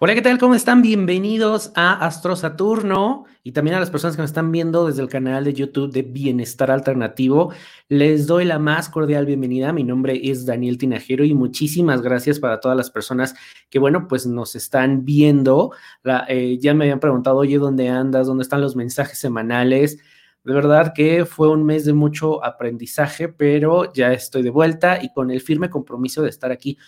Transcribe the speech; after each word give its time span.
Hola, 0.00 0.16
¿qué 0.16 0.22
tal? 0.22 0.38
¿Cómo 0.38 0.56
están? 0.56 0.82
Bienvenidos 0.82 1.70
a 1.76 2.04
Astro 2.04 2.34
Saturno 2.34 3.26
y 3.44 3.52
también 3.52 3.76
a 3.76 3.80
las 3.80 3.90
personas 3.90 4.16
que 4.16 4.22
me 4.22 4.26
están 4.26 4.50
viendo 4.50 4.88
desde 4.88 5.02
el 5.02 5.08
canal 5.08 5.44
de 5.44 5.54
YouTube 5.54 5.92
de 5.92 6.02
Bienestar 6.02 6.72
Alternativo. 6.72 7.52
Les 7.88 8.26
doy 8.26 8.44
la 8.44 8.58
más 8.58 8.88
cordial 8.88 9.24
bienvenida. 9.24 9.72
Mi 9.72 9.84
nombre 9.84 10.20
es 10.28 10.46
Daniel 10.46 10.78
Tinajero 10.78 11.24
y 11.24 11.32
muchísimas 11.32 12.02
gracias 12.02 12.40
para 12.40 12.58
todas 12.58 12.76
las 12.76 12.90
personas 12.90 13.36
que, 13.70 13.78
bueno, 13.78 14.08
pues 14.08 14.26
nos 14.26 14.56
están 14.56 15.04
viendo. 15.04 15.70
La, 16.02 16.24
eh, 16.28 16.58
ya 16.58 16.74
me 16.74 16.86
habían 16.86 16.98
preguntado, 16.98 17.36
oye, 17.36 17.58
¿dónde 17.58 17.88
andas? 17.88 18.26
¿Dónde 18.26 18.42
están 18.42 18.62
los 18.62 18.74
mensajes 18.74 19.20
semanales? 19.20 19.98
De 20.42 20.52
verdad 20.52 20.92
que 20.92 21.24
fue 21.24 21.48
un 21.48 21.64
mes 21.64 21.84
de 21.84 21.92
mucho 21.92 22.44
aprendizaje, 22.44 23.28
pero 23.28 23.92
ya 23.92 24.12
estoy 24.12 24.42
de 24.42 24.50
vuelta 24.50 24.98
y 25.00 25.12
con 25.12 25.30
el 25.30 25.40
firme 25.40 25.70
compromiso 25.70 26.20
de 26.20 26.30
estar 26.30 26.50
aquí 26.50 26.78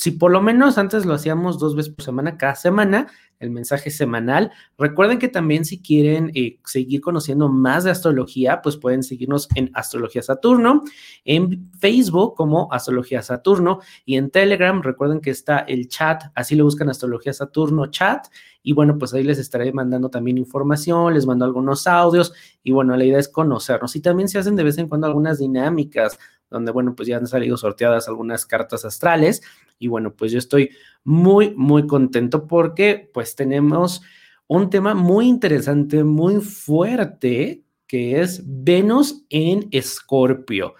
si 0.00 0.12
por 0.12 0.30
lo 0.30 0.40
menos 0.40 0.78
antes 0.78 1.04
lo 1.04 1.12
hacíamos 1.12 1.58
dos 1.58 1.76
veces 1.76 1.92
por 1.92 2.02
semana, 2.02 2.38
cada 2.38 2.54
semana, 2.54 3.08
el 3.38 3.50
mensaje 3.50 3.90
semanal. 3.90 4.50
Recuerden 4.78 5.18
que 5.18 5.28
también 5.28 5.66
si 5.66 5.82
quieren 5.82 6.32
eh, 6.34 6.58
seguir 6.64 7.02
conociendo 7.02 7.50
más 7.50 7.84
de 7.84 7.90
astrología, 7.90 8.62
pues 8.62 8.78
pueden 8.78 9.02
seguirnos 9.02 9.46
en 9.56 9.70
Astrología 9.74 10.22
Saturno, 10.22 10.84
en 11.26 11.70
Facebook 11.78 12.34
como 12.34 12.72
Astrología 12.72 13.20
Saturno 13.20 13.80
y 14.06 14.16
en 14.16 14.30
Telegram. 14.30 14.80
Recuerden 14.80 15.20
que 15.20 15.28
está 15.28 15.58
el 15.58 15.86
chat, 15.88 16.22
así 16.34 16.54
lo 16.54 16.64
buscan 16.64 16.88
Astrología 16.88 17.34
Saturno 17.34 17.88
chat. 17.88 18.26
Y 18.62 18.72
bueno, 18.72 18.96
pues 18.96 19.12
ahí 19.12 19.22
les 19.22 19.38
estaré 19.38 19.70
mandando 19.70 20.08
también 20.08 20.38
información, 20.38 21.12
les 21.12 21.26
mando 21.26 21.44
algunos 21.44 21.86
audios 21.86 22.32
y 22.62 22.72
bueno, 22.72 22.96
la 22.96 23.04
idea 23.04 23.18
es 23.18 23.28
conocernos. 23.28 23.94
Y 23.96 24.00
también 24.00 24.30
se 24.30 24.38
hacen 24.38 24.56
de 24.56 24.64
vez 24.64 24.78
en 24.78 24.88
cuando 24.88 25.06
algunas 25.06 25.38
dinámicas 25.38 26.18
donde, 26.50 26.72
bueno, 26.72 26.94
pues 26.94 27.08
ya 27.08 27.16
han 27.16 27.26
salido 27.26 27.56
sorteadas 27.56 28.08
algunas 28.08 28.44
cartas 28.44 28.84
astrales. 28.84 29.42
Y 29.80 29.88
bueno, 29.88 30.14
pues 30.14 30.30
yo 30.30 30.38
estoy 30.38 30.70
muy, 31.02 31.54
muy 31.56 31.88
contento 31.88 32.46
porque 32.46 33.10
pues 33.12 33.34
tenemos 33.34 34.02
un 34.46 34.70
tema 34.70 34.94
muy 34.94 35.26
interesante, 35.26 36.04
muy 36.04 36.40
fuerte, 36.40 37.64
que 37.86 38.20
es 38.20 38.42
Venus 38.44 39.24
en 39.30 39.66
Escorpio. 39.72 40.74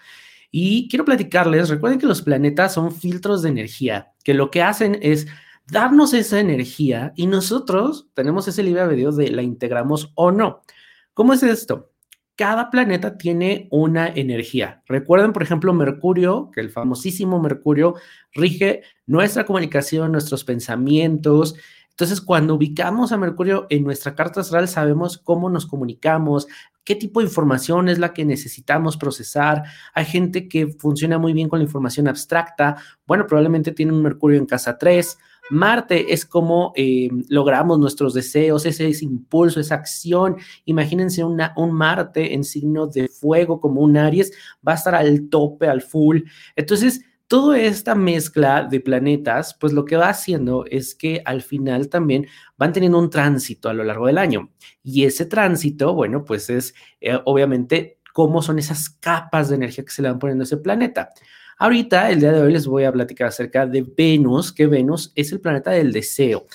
Y 0.51 0.87
quiero 0.87 1.03
platicarles, 1.03 1.69
recuerden 1.69 1.99
que 1.99 2.05
los 2.05 2.21
planetas 2.21 2.73
son 2.73 2.93
filtros 2.93 3.41
de 3.41 3.49
energía, 3.49 4.13
que 4.23 4.33
lo 4.33 4.51
que 4.51 4.61
hacen 4.61 4.99
es 5.01 5.27
darnos 5.67 6.13
esa 6.13 6.39
energía 6.39 7.13
y 7.15 7.27
nosotros 7.27 8.09
tenemos 8.13 8.47
ese 8.47 8.61
libre 8.61 8.81
albedrío 8.81 9.11
de 9.11 9.31
la 9.31 9.41
integramos 9.41 10.11
o 10.15 10.31
no. 10.31 10.61
¿Cómo 11.13 11.33
es 11.33 11.43
esto? 11.43 11.90
Cada 12.35 12.69
planeta 12.69 13.17
tiene 13.17 13.67
una 13.71 14.07
energía. 14.07 14.81
Recuerden, 14.87 15.33
por 15.33 15.43
ejemplo, 15.43 15.73
Mercurio, 15.73 16.49
que 16.53 16.61
el 16.61 16.69
famosísimo 16.69 17.39
Mercurio 17.39 17.95
rige 18.33 18.81
nuestra 19.05 19.45
comunicación, 19.45 20.11
nuestros 20.11 20.43
pensamientos. 20.43 21.55
Entonces, 21.89 22.21
cuando 22.21 22.55
ubicamos 22.55 23.11
a 23.11 23.17
Mercurio 23.17 23.67
en 23.69 23.83
nuestra 23.83 24.15
carta 24.15 24.41
astral, 24.41 24.67
sabemos 24.67 25.17
cómo 25.17 25.49
nos 25.49 25.67
comunicamos, 25.67 26.47
qué 26.83 26.95
tipo 26.95 27.19
de 27.19 27.27
información 27.27 27.89
es 27.89 27.99
la 27.99 28.13
que 28.13 28.25
necesitamos 28.25 28.97
procesar. 28.97 29.63
Hay 29.93 30.05
gente 30.05 30.47
que 30.47 30.67
funciona 30.67 31.17
muy 31.19 31.33
bien 31.33 31.49
con 31.49 31.59
la 31.59 31.65
información 31.65 32.07
abstracta. 32.07 32.77
Bueno, 33.05 33.27
probablemente 33.27 33.71
tiene 33.71 33.91
un 33.93 34.01
Mercurio 34.01 34.39
en 34.39 34.45
casa 34.45 34.77
3 34.77 35.17
Marte 35.51 36.13
es 36.13 36.25
como 36.25 36.73
eh, 36.75 37.09
logramos 37.29 37.77
nuestros 37.77 38.13
deseos, 38.13 38.65
ese, 38.65 38.89
impulso, 39.01 39.59
esa 39.59 39.75
acción. 39.75 40.37
Imagínense 40.65 41.23
un 41.23 41.71
Marte 41.71 42.33
en 42.33 42.43
signo 42.43 42.87
de 42.87 43.07
fuego 43.07 43.59
como 43.59 43.81
un 43.81 43.97
Aries, 43.97 44.31
va 44.67 44.73
a 44.73 44.75
estar 44.75 44.95
al 44.95 45.29
tope, 45.29 45.67
al 45.67 45.81
full. 45.81 46.21
Entonces, 46.55 47.01
toda 47.27 47.59
esta 47.59 47.95
mezcla 47.95 48.63
de 48.63 48.81
planetas, 48.81 49.55
pues 49.59 49.71
lo 49.71 49.85
que 49.85 49.95
va 49.95 50.09
haciendo 50.09 50.65
es 50.65 50.95
que 50.95 51.21
al 51.23 51.41
final 51.41 51.87
también 51.87 52.27
van 52.57 52.73
teniendo 52.73 52.99
un 52.99 53.09
tránsito 53.09 53.69
a 53.69 53.73
lo 53.73 53.83
largo 53.83 54.07
del 54.07 54.17
año. 54.17 54.49
Y 54.83 55.05
ese 55.05 55.25
tránsito, 55.25 55.93
bueno, 55.93 56.25
pues 56.25 56.49
es 56.49 56.73
eh, 56.99 57.17
obviamente 57.23 57.99
cómo 58.13 58.41
son 58.41 58.59
esas 58.59 58.89
capas 58.89 59.49
de 59.49 59.55
energía 59.55 59.85
que 59.85 59.91
se 59.91 60.01
le 60.01 60.09
van 60.09 60.19
poniendo 60.19 60.43
a 60.43 60.45
ese 60.45 60.57
planeta. 60.57 61.09
Ahorita, 61.61 62.09
el 62.09 62.21
día 62.21 62.31
de 62.31 62.41
hoy, 62.41 62.53
les 62.53 62.65
voy 62.65 62.85
a 62.85 62.91
platicar 62.91 63.27
acerca 63.27 63.67
de 63.67 63.83
Venus, 63.83 64.51
que 64.51 64.65
Venus 64.65 65.11
es 65.13 65.31
el 65.31 65.39
planeta 65.39 65.69
del 65.69 65.91
deseo. 65.91 66.47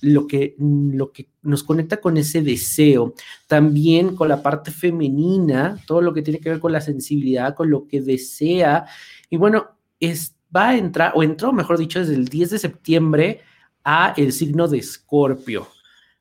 Lo 0.00 0.26
que, 0.26 0.54
lo 0.58 1.12
que 1.12 1.28
nos 1.42 1.62
conecta 1.62 1.98
con 1.98 2.16
ese 2.16 2.40
deseo, 2.40 3.12
también 3.48 4.16
con 4.16 4.30
la 4.30 4.42
parte 4.42 4.70
femenina, 4.70 5.76
todo 5.86 6.00
lo 6.00 6.14
que 6.14 6.22
tiene 6.22 6.40
que 6.40 6.48
ver 6.48 6.58
con 6.58 6.72
la 6.72 6.80
sensibilidad, 6.80 7.54
con 7.54 7.68
lo 7.68 7.86
que 7.86 8.00
desea. 8.00 8.86
Y 9.28 9.36
bueno, 9.36 9.76
es, 10.00 10.34
va 10.56 10.70
a 10.70 10.78
entrar, 10.78 11.12
o 11.14 11.22
entró, 11.22 11.52
mejor 11.52 11.76
dicho, 11.76 11.98
desde 11.98 12.14
el 12.14 12.24
10 12.24 12.48
de 12.48 12.58
septiembre 12.58 13.40
a 13.84 14.14
el 14.16 14.32
signo 14.32 14.68
de 14.68 14.78
Escorpio. 14.78 15.68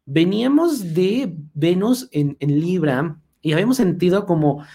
Veníamos 0.05 0.93
de 0.93 1.33
Venus 1.53 2.09
en, 2.11 2.35
en 2.41 2.59
Libra 2.59 3.17
y 3.41 3.53
habíamos 3.53 3.77
sentido 3.77 4.25
como 4.25 4.65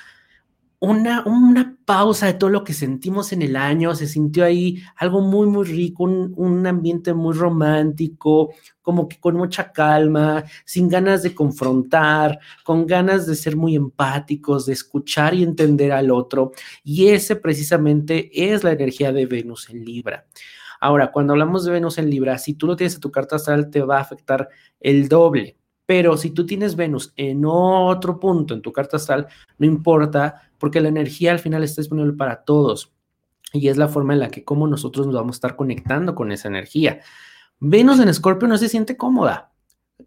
una, 0.80 1.22
una 1.26 1.76
pausa 1.84 2.26
de 2.26 2.34
todo 2.34 2.48
lo 2.48 2.64
que 2.64 2.72
sentimos 2.72 3.32
en 3.32 3.42
el 3.42 3.54
año, 3.54 3.94
se 3.94 4.06
sintió 4.06 4.44
ahí 4.44 4.82
algo 4.96 5.20
muy, 5.20 5.46
muy 5.46 5.66
rico, 5.66 6.04
un, 6.04 6.32
un, 6.36 6.66
ambiente 6.66 7.12
muy 7.12 7.34
romántico, 7.34 8.54
como 8.80 9.06
que 9.06 9.20
con 9.20 9.36
mucha 9.36 9.72
calma, 9.72 10.42
sin 10.64 10.88
ganas 10.88 11.22
de 11.22 11.34
confrontar, 11.34 12.38
con 12.64 12.86
ganas 12.86 13.26
de 13.26 13.36
ser 13.36 13.56
muy 13.56 13.76
empáticos, 13.76 14.64
de 14.66 14.72
escuchar 14.72 15.34
y 15.34 15.42
entender 15.42 15.92
al 15.92 16.10
otro. 16.10 16.52
Y 16.82 17.08
ese 17.08 17.36
precisamente 17.36 18.30
es 18.32 18.64
la 18.64 18.72
energía 18.72 19.12
de 19.12 19.26
Venus 19.26 19.68
en 19.68 19.84
Libra. 19.84 20.26
Ahora, 20.80 21.12
cuando 21.12 21.34
hablamos 21.34 21.64
de 21.66 21.72
Venus 21.72 21.98
en 21.98 22.08
Libra, 22.08 22.38
si 22.38 22.54
tú 22.54 22.66
lo 22.66 22.74
tienes 22.74 22.94
en 22.94 23.00
tu 23.02 23.10
carta 23.10 23.36
astral, 23.36 23.70
te 23.70 23.82
va 23.82 23.98
a 23.98 24.00
afectar 24.00 24.48
el 24.80 25.08
doble. 25.08 25.59
Pero 25.90 26.16
si 26.16 26.30
tú 26.30 26.46
tienes 26.46 26.76
Venus 26.76 27.12
en 27.16 27.42
otro 27.44 28.20
punto 28.20 28.54
en 28.54 28.62
tu 28.62 28.72
carta 28.72 28.96
astral, 28.96 29.26
no 29.58 29.66
importa, 29.66 30.48
porque 30.56 30.80
la 30.80 30.88
energía 30.88 31.32
al 31.32 31.40
final 31.40 31.64
está 31.64 31.80
disponible 31.80 32.12
para 32.12 32.44
todos 32.44 32.92
y 33.52 33.66
es 33.66 33.76
la 33.76 33.88
forma 33.88 34.12
en 34.12 34.20
la 34.20 34.30
que 34.30 34.44
como 34.44 34.68
nosotros 34.68 35.08
nos 35.08 35.16
vamos 35.16 35.34
a 35.34 35.38
estar 35.38 35.56
conectando 35.56 36.14
con 36.14 36.30
esa 36.30 36.46
energía. 36.46 37.00
Venus 37.58 37.98
en 37.98 38.08
Escorpio 38.08 38.46
no 38.46 38.56
se 38.56 38.68
siente 38.68 38.96
cómoda. 38.96 39.50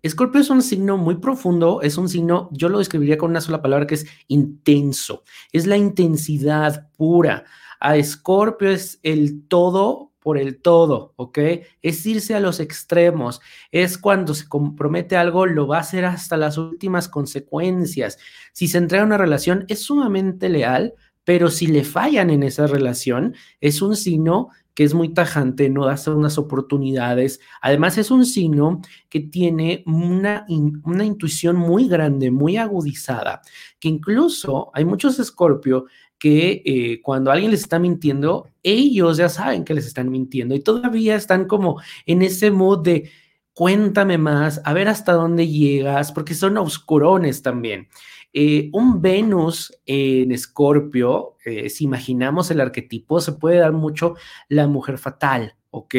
Escorpio 0.01 0.39
es 0.39 0.49
un 0.49 0.61
signo 0.61 0.95
muy 0.95 1.15
profundo, 1.15 1.81
es 1.81 1.97
un 1.97 2.07
signo, 2.07 2.47
yo 2.53 2.69
lo 2.69 2.77
describiría 2.77 3.17
con 3.17 3.31
una 3.31 3.41
sola 3.41 3.61
palabra 3.61 3.85
que 3.85 3.95
es 3.95 4.05
intenso, 4.29 5.25
es 5.51 5.67
la 5.67 5.75
intensidad 5.75 6.91
pura. 6.95 7.43
A 7.81 7.97
Escorpio 7.97 8.69
es 8.69 9.01
el 9.03 9.49
todo 9.49 10.12
por 10.23 10.37
el 10.37 10.61
todo, 10.61 11.13
¿ok? 11.17 11.37
Es 11.81 12.05
irse 12.05 12.33
a 12.33 12.39
los 12.39 12.59
extremos, 12.61 13.41
es 13.71 13.97
cuando 13.97 14.33
se 14.33 14.47
compromete 14.47 15.17
algo, 15.17 15.45
lo 15.45 15.67
va 15.67 15.77
a 15.77 15.81
hacer 15.81 16.05
hasta 16.05 16.37
las 16.37 16.57
últimas 16.57 17.09
consecuencias. 17.09 18.17
Si 18.53 18.67
se 18.67 18.77
entrega 18.77 19.03
una 19.03 19.17
relación, 19.17 19.65
es 19.67 19.81
sumamente 19.81 20.47
leal, 20.47 20.93
pero 21.25 21.49
si 21.49 21.67
le 21.67 21.83
fallan 21.83 22.29
en 22.29 22.43
esa 22.43 22.67
relación, 22.67 23.35
es 23.59 23.81
un 23.81 23.95
signo 23.95 24.49
que 24.73 24.83
es 24.83 24.93
muy 24.93 25.13
tajante, 25.13 25.69
no 25.69 25.85
da 25.85 25.95
unas 26.07 26.37
oportunidades. 26.37 27.39
Además, 27.61 27.97
es 27.97 28.09
un 28.09 28.25
signo 28.25 28.81
que 29.09 29.19
tiene 29.19 29.83
una, 29.85 30.45
una 30.83 31.05
intuición 31.05 31.57
muy 31.57 31.87
grande, 31.87 32.31
muy 32.31 32.57
agudizada, 32.57 33.41
que 33.79 33.89
incluso 33.89 34.71
hay 34.73 34.85
muchos 34.85 35.19
escorpio 35.19 35.85
que 36.23 36.61
eh, 36.63 37.01
cuando 37.01 37.31
alguien 37.31 37.51
les 37.51 37.59
está 37.59 37.79
mintiendo, 37.79 38.47
ellos 38.63 39.17
ya 39.17 39.27
saben 39.27 39.65
que 39.65 39.73
les 39.73 39.85
están 39.85 40.09
mintiendo 40.09 40.55
y 40.55 40.61
todavía 40.61 41.17
están 41.17 41.49
como 41.49 41.81
en 42.05 42.21
ese 42.21 42.49
mood 42.49 42.81
de 42.81 43.11
cuéntame 43.53 44.17
más, 44.17 44.61
a 44.63 44.71
ver 44.71 44.87
hasta 44.87 45.11
dónde 45.11 45.49
llegas, 45.49 46.13
porque 46.13 46.33
son 46.33 46.57
oscurones 46.57 47.41
también. 47.41 47.89
Eh, 48.31 48.69
un 48.71 49.01
Venus 49.01 49.77
en 49.85 50.31
Escorpio, 50.31 51.35
eh, 51.43 51.69
si 51.69 51.83
imaginamos 51.83 52.49
el 52.51 52.61
arquetipo, 52.61 53.19
se 53.19 53.33
puede 53.33 53.57
dar 53.57 53.73
mucho 53.73 54.15
la 54.47 54.65
mujer 54.65 54.99
fatal, 54.99 55.57
¿ok? 55.73 55.95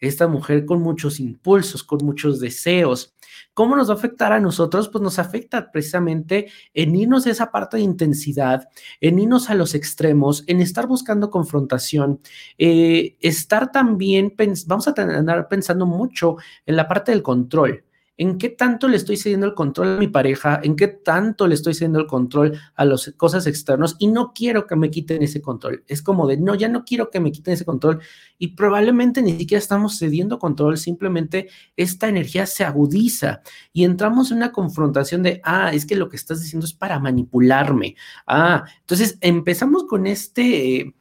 Esta 0.00 0.26
mujer 0.26 0.66
con 0.66 0.82
muchos 0.82 1.20
impulsos, 1.20 1.84
con 1.84 2.04
muchos 2.04 2.40
deseos. 2.40 3.14
¿Cómo 3.54 3.76
nos 3.76 3.88
va 3.88 3.94
a 3.94 3.96
afectar 3.96 4.32
a 4.32 4.40
nosotros? 4.40 4.88
Pues 4.88 5.00
nos 5.00 5.18
afecta 5.20 5.70
precisamente 5.70 6.50
en 6.74 6.94
irnos 6.96 7.26
a 7.26 7.30
esa 7.30 7.52
parte 7.52 7.76
de 7.76 7.84
intensidad, 7.84 8.68
en 9.00 9.20
irnos 9.20 9.48
a 9.48 9.54
los 9.54 9.74
extremos, 9.74 10.42
en 10.48 10.60
estar 10.60 10.88
buscando 10.88 11.30
confrontación, 11.30 12.20
eh, 12.58 13.16
estar 13.20 13.70
también, 13.70 14.34
vamos 14.66 14.88
a 14.88 14.94
andar 14.96 15.48
pensando 15.48 15.86
mucho 15.86 16.36
en 16.66 16.76
la 16.76 16.88
parte 16.88 17.12
del 17.12 17.22
control 17.22 17.84
en 18.18 18.38
qué 18.38 18.50
tanto 18.50 18.88
le 18.88 18.96
estoy 18.96 19.16
cediendo 19.16 19.46
el 19.46 19.54
control 19.54 19.96
a 19.96 19.98
mi 19.98 20.08
pareja, 20.08 20.60
en 20.62 20.76
qué 20.76 20.88
tanto 20.88 21.46
le 21.46 21.54
estoy 21.54 21.74
cediendo 21.74 21.98
el 21.98 22.06
control 22.06 22.58
a 22.74 22.84
las 22.84 23.12
cosas 23.16 23.46
externas 23.46 23.96
y 23.98 24.08
no 24.08 24.32
quiero 24.34 24.66
que 24.66 24.76
me 24.76 24.90
quiten 24.90 25.22
ese 25.22 25.40
control. 25.40 25.82
Es 25.86 26.02
como 26.02 26.26
de, 26.26 26.36
no, 26.36 26.54
ya 26.54 26.68
no 26.68 26.84
quiero 26.84 27.10
que 27.10 27.20
me 27.20 27.32
quiten 27.32 27.54
ese 27.54 27.64
control 27.64 28.00
y 28.38 28.48
probablemente 28.48 29.22
ni 29.22 29.36
siquiera 29.38 29.58
estamos 29.58 29.98
cediendo 29.98 30.38
control, 30.38 30.76
simplemente 30.76 31.48
esta 31.76 32.08
energía 32.08 32.46
se 32.46 32.64
agudiza 32.64 33.42
y 33.72 33.84
entramos 33.84 34.30
en 34.30 34.38
una 34.38 34.52
confrontación 34.52 35.22
de, 35.22 35.40
ah, 35.44 35.72
es 35.72 35.86
que 35.86 35.96
lo 35.96 36.08
que 36.08 36.16
estás 36.16 36.42
diciendo 36.42 36.66
es 36.66 36.74
para 36.74 36.98
manipularme. 36.98 37.96
Ah, 38.26 38.64
entonces 38.80 39.18
empezamos 39.20 39.84
con 39.84 40.06
este... 40.06 40.94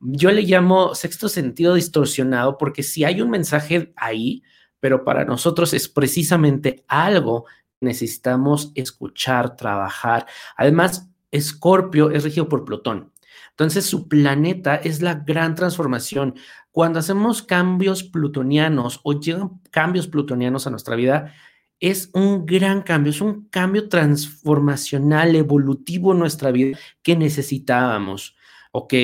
yo 0.00 0.30
le 0.30 0.42
llamo 0.42 0.94
sexto 0.94 1.28
sentido 1.28 1.74
distorsionado 1.74 2.58
porque 2.58 2.82
si 2.82 3.04
hay 3.04 3.20
un 3.22 3.30
mensaje 3.30 3.92
ahí, 3.96 4.42
pero 4.80 5.04
para 5.04 5.24
nosotros 5.24 5.72
es 5.74 5.88
precisamente 5.88 6.84
algo 6.88 7.44
que 7.44 7.86
necesitamos 7.86 8.72
escuchar, 8.74 9.56
trabajar. 9.56 10.26
Además, 10.56 11.08
Escorpio 11.30 12.10
es 12.10 12.24
regido 12.24 12.48
por 12.48 12.64
Plutón. 12.64 13.12
Entonces, 13.50 13.84
su 13.84 14.08
planeta 14.08 14.76
es 14.76 15.02
la 15.02 15.14
gran 15.14 15.54
transformación. 15.54 16.34
Cuando 16.72 16.98
hacemos 16.98 17.42
cambios 17.42 18.02
plutonianos 18.02 19.00
o 19.02 19.20
llegan 19.20 19.60
cambios 19.70 20.08
plutonianos 20.08 20.66
a 20.66 20.70
nuestra 20.70 20.96
vida, 20.96 21.34
es 21.78 22.10
un 22.14 22.46
gran 22.46 22.82
cambio, 22.82 23.10
es 23.10 23.20
un 23.20 23.48
cambio 23.48 23.88
transformacional, 23.88 25.36
evolutivo 25.36 26.12
en 26.12 26.18
nuestra 26.18 26.50
vida 26.50 26.78
que 27.02 27.16
necesitábamos. 27.16 28.34
¿ok? 28.72 28.94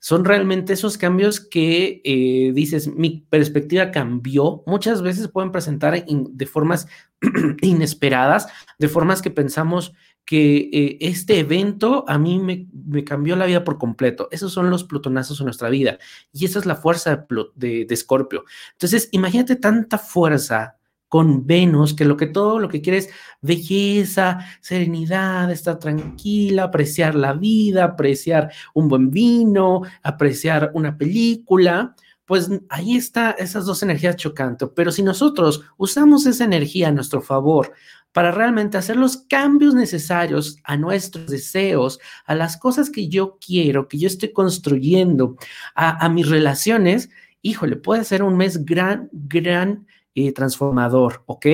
Son 0.00 0.24
realmente 0.24 0.72
esos 0.72 0.96
cambios 0.96 1.40
que 1.40 2.00
eh, 2.04 2.52
dices, 2.54 2.88
mi 2.88 3.26
perspectiva 3.28 3.90
cambió. 3.90 4.62
Muchas 4.66 5.02
veces 5.02 5.28
pueden 5.28 5.50
presentar 5.50 6.04
de 6.06 6.46
formas 6.46 6.86
inesperadas, 7.62 8.46
de 8.78 8.88
formas 8.88 9.22
que 9.22 9.30
pensamos 9.30 9.92
que 10.24 10.70
eh, 10.72 10.98
este 11.00 11.38
evento 11.38 12.04
a 12.06 12.18
mí 12.18 12.38
me, 12.38 13.04
cambió 13.04 13.34
la 13.34 13.46
vida 13.46 13.64
por 13.64 13.78
completo. 13.78 14.28
Esos 14.30 14.52
son 14.52 14.70
los 14.70 14.84
plutonazos 14.84 15.40
en 15.40 15.46
nuestra 15.46 15.68
vida 15.68 15.98
y 16.32 16.44
esa 16.44 16.58
es 16.58 16.66
la 16.66 16.76
fuerza 16.76 17.26
de, 17.56 17.84
de 17.86 17.96
Scorpio. 17.96 18.44
Entonces, 18.72 19.08
imagínate 19.10 19.56
tanta 19.56 19.98
fuerza 19.98 20.77
con 21.08 21.46
Venus, 21.46 21.94
que 21.94 22.04
lo 22.04 22.16
que 22.16 22.26
todo 22.26 22.58
lo 22.58 22.68
que 22.68 22.82
quiere 22.82 22.98
es 22.98 23.10
belleza, 23.40 24.38
serenidad, 24.60 25.50
estar 25.50 25.78
tranquila, 25.78 26.64
apreciar 26.64 27.14
la 27.14 27.32
vida, 27.32 27.84
apreciar 27.84 28.52
un 28.74 28.88
buen 28.88 29.10
vino, 29.10 29.82
apreciar 30.02 30.70
una 30.74 30.96
película, 30.96 31.94
pues 32.26 32.50
ahí 32.68 32.94
está 32.96 33.30
esas 33.30 33.64
dos 33.64 33.82
energías 33.82 34.16
chocando. 34.16 34.74
Pero 34.74 34.92
si 34.92 35.02
nosotros 35.02 35.62
usamos 35.78 36.26
esa 36.26 36.44
energía 36.44 36.88
a 36.88 36.92
nuestro 36.92 37.22
favor 37.22 37.72
para 38.12 38.32
realmente 38.32 38.76
hacer 38.76 38.96
los 38.96 39.16
cambios 39.16 39.74
necesarios 39.74 40.58
a 40.64 40.76
nuestros 40.76 41.26
deseos, 41.28 41.98
a 42.26 42.34
las 42.34 42.58
cosas 42.58 42.90
que 42.90 43.08
yo 43.08 43.38
quiero, 43.44 43.88
que 43.88 43.98
yo 43.98 44.08
estoy 44.08 44.32
construyendo, 44.32 45.36
a, 45.74 46.04
a 46.04 46.08
mis 46.10 46.28
relaciones, 46.28 47.08
híjole, 47.40 47.76
puede 47.76 48.04
ser 48.04 48.22
un 48.22 48.36
mes 48.36 48.64
gran, 48.64 49.08
gran 49.12 49.86
transformador, 50.34 51.22
¿ok? 51.26 51.46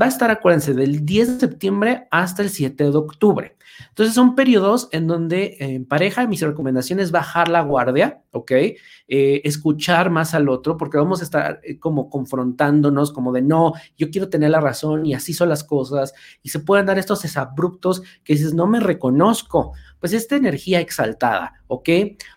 Va 0.00 0.06
a 0.06 0.08
estar, 0.08 0.30
acuérdense, 0.30 0.74
del 0.74 1.04
10 1.04 1.34
de 1.34 1.40
septiembre 1.48 2.08
hasta 2.10 2.42
el 2.42 2.50
7 2.50 2.84
de 2.84 2.96
octubre. 2.96 3.56
Entonces 3.88 4.14
son 4.14 4.34
periodos 4.34 4.88
en 4.92 5.06
donde 5.06 5.56
en 5.60 5.84
pareja 5.86 6.26
mis 6.26 6.40
recomendación 6.40 7.00
es 7.00 7.10
bajar 7.10 7.48
la 7.48 7.62
guardia, 7.62 8.22
¿ok? 8.32 8.50
Eh, 8.52 9.40
escuchar 9.44 10.10
más 10.10 10.34
al 10.34 10.48
otro, 10.48 10.76
porque 10.76 10.98
vamos 10.98 11.20
a 11.20 11.24
estar 11.24 11.60
eh, 11.62 11.78
como 11.78 12.10
confrontándonos, 12.10 13.12
como 13.12 13.32
de 13.32 13.42
no, 13.42 13.72
yo 13.96 14.10
quiero 14.10 14.28
tener 14.28 14.50
la 14.50 14.60
razón 14.60 15.06
y 15.06 15.14
así 15.14 15.32
son 15.32 15.48
las 15.48 15.64
cosas, 15.64 16.14
y 16.42 16.50
se 16.50 16.60
pueden 16.60 16.86
dar 16.86 16.98
estos 16.98 17.22
desabruptos 17.22 18.02
que 18.24 18.34
dices, 18.34 18.54
no 18.54 18.66
me 18.66 18.80
reconozco, 18.80 19.72
pues 20.00 20.12
esta 20.12 20.36
energía 20.36 20.80
exaltada, 20.80 21.62
¿ok? 21.66 21.88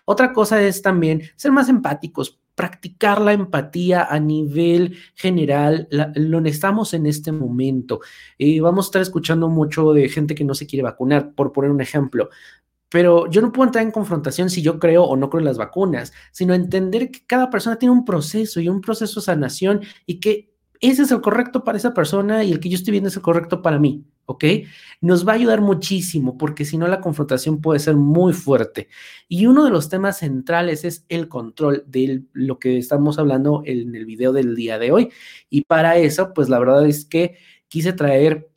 Otra 0.04 0.32
cosa 0.32 0.60
es 0.62 0.82
también 0.82 1.22
ser 1.36 1.52
más 1.52 1.68
empáticos, 1.68 2.38
practicar 2.56 3.20
la 3.20 3.34
empatía 3.34 4.04
a 4.04 4.18
nivel 4.18 4.96
general, 5.14 5.88
lo 5.90 6.40
necesitamos 6.40 6.94
en 6.94 7.06
este 7.06 7.30
momento. 7.30 8.00
Eh, 8.38 8.60
vamos 8.60 8.86
a 8.86 8.88
estar 8.88 9.02
escuchando 9.02 9.48
mucho 9.48 9.92
de 9.92 10.08
gente 10.08 10.34
que 10.34 10.44
no 10.44 10.54
se 10.54 10.66
quiere 10.66 10.82
vacunar, 10.82 11.34
por 11.34 11.52
poner 11.52 11.70
un 11.70 11.82
ejemplo. 11.82 12.30
Pero 12.88 13.28
yo 13.30 13.42
no 13.42 13.52
puedo 13.52 13.68
entrar 13.68 13.84
en 13.84 13.90
confrontación 13.90 14.48
si 14.48 14.62
yo 14.62 14.78
creo 14.78 15.04
o 15.04 15.16
no 15.16 15.28
creo 15.28 15.40
en 15.40 15.44
las 15.44 15.58
vacunas, 15.58 16.12
sino 16.32 16.54
entender 16.54 17.10
que 17.10 17.26
cada 17.26 17.50
persona 17.50 17.78
tiene 17.78 17.92
un 17.92 18.04
proceso 18.04 18.58
y 18.58 18.68
un 18.68 18.80
proceso 18.80 19.20
de 19.20 19.26
sanación 19.26 19.82
y 20.06 20.18
que 20.18 20.54
ese 20.80 21.02
es 21.02 21.10
el 21.10 21.20
correcto 21.20 21.62
para 21.62 21.78
esa 21.78 21.92
persona 21.92 22.42
y 22.42 22.52
el 22.52 22.60
que 22.60 22.68
yo 22.70 22.76
estoy 22.76 22.92
viendo 22.92 23.08
es 23.08 23.16
el 23.16 23.22
correcto 23.22 23.60
para 23.60 23.78
mí, 23.78 24.04
¿ok? 24.26 24.44
Nos 25.00 25.26
va 25.26 25.32
a 25.32 25.34
ayudar 25.36 25.60
muchísimo 25.60 26.36
porque 26.36 26.64
si 26.64 26.78
no 26.78 26.86
la 26.88 27.00
confrontación 27.00 27.60
puede 27.60 27.80
ser 27.80 27.96
muy 27.96 28.32
fuerte. 28.32 28.88
Y 29.28 29.46
uno 29.46 29.64
de 29.64 29.70
los 29.70 29.88
temas 29.88 30.18
centrales 30.18 30.84
es 30.84 31.04
el 31.08 31.28
control 31.28 31.84
de 31.86 32.24
lo 32.32 32.58
que 32.58 32.78
estamos 32.78 33.18
hablando 33.18 33.62
en 33.64 33.94
el 33.94 34.04
video 34.06 34.32
del 34.32 34.54
día 34.54 34.78
de 34.78 34.92
hoy. 34.92 35.10
Y 35.50 35.62
para 35.62 35.96
eso, 35.96 36.32
pues 36.34 36.48
la 36.48 36.58
verdad 36.58 36.86
es 36.86 37.04
que 37.04 37.38
quise 37.68 37.92
traer 37.92 38.50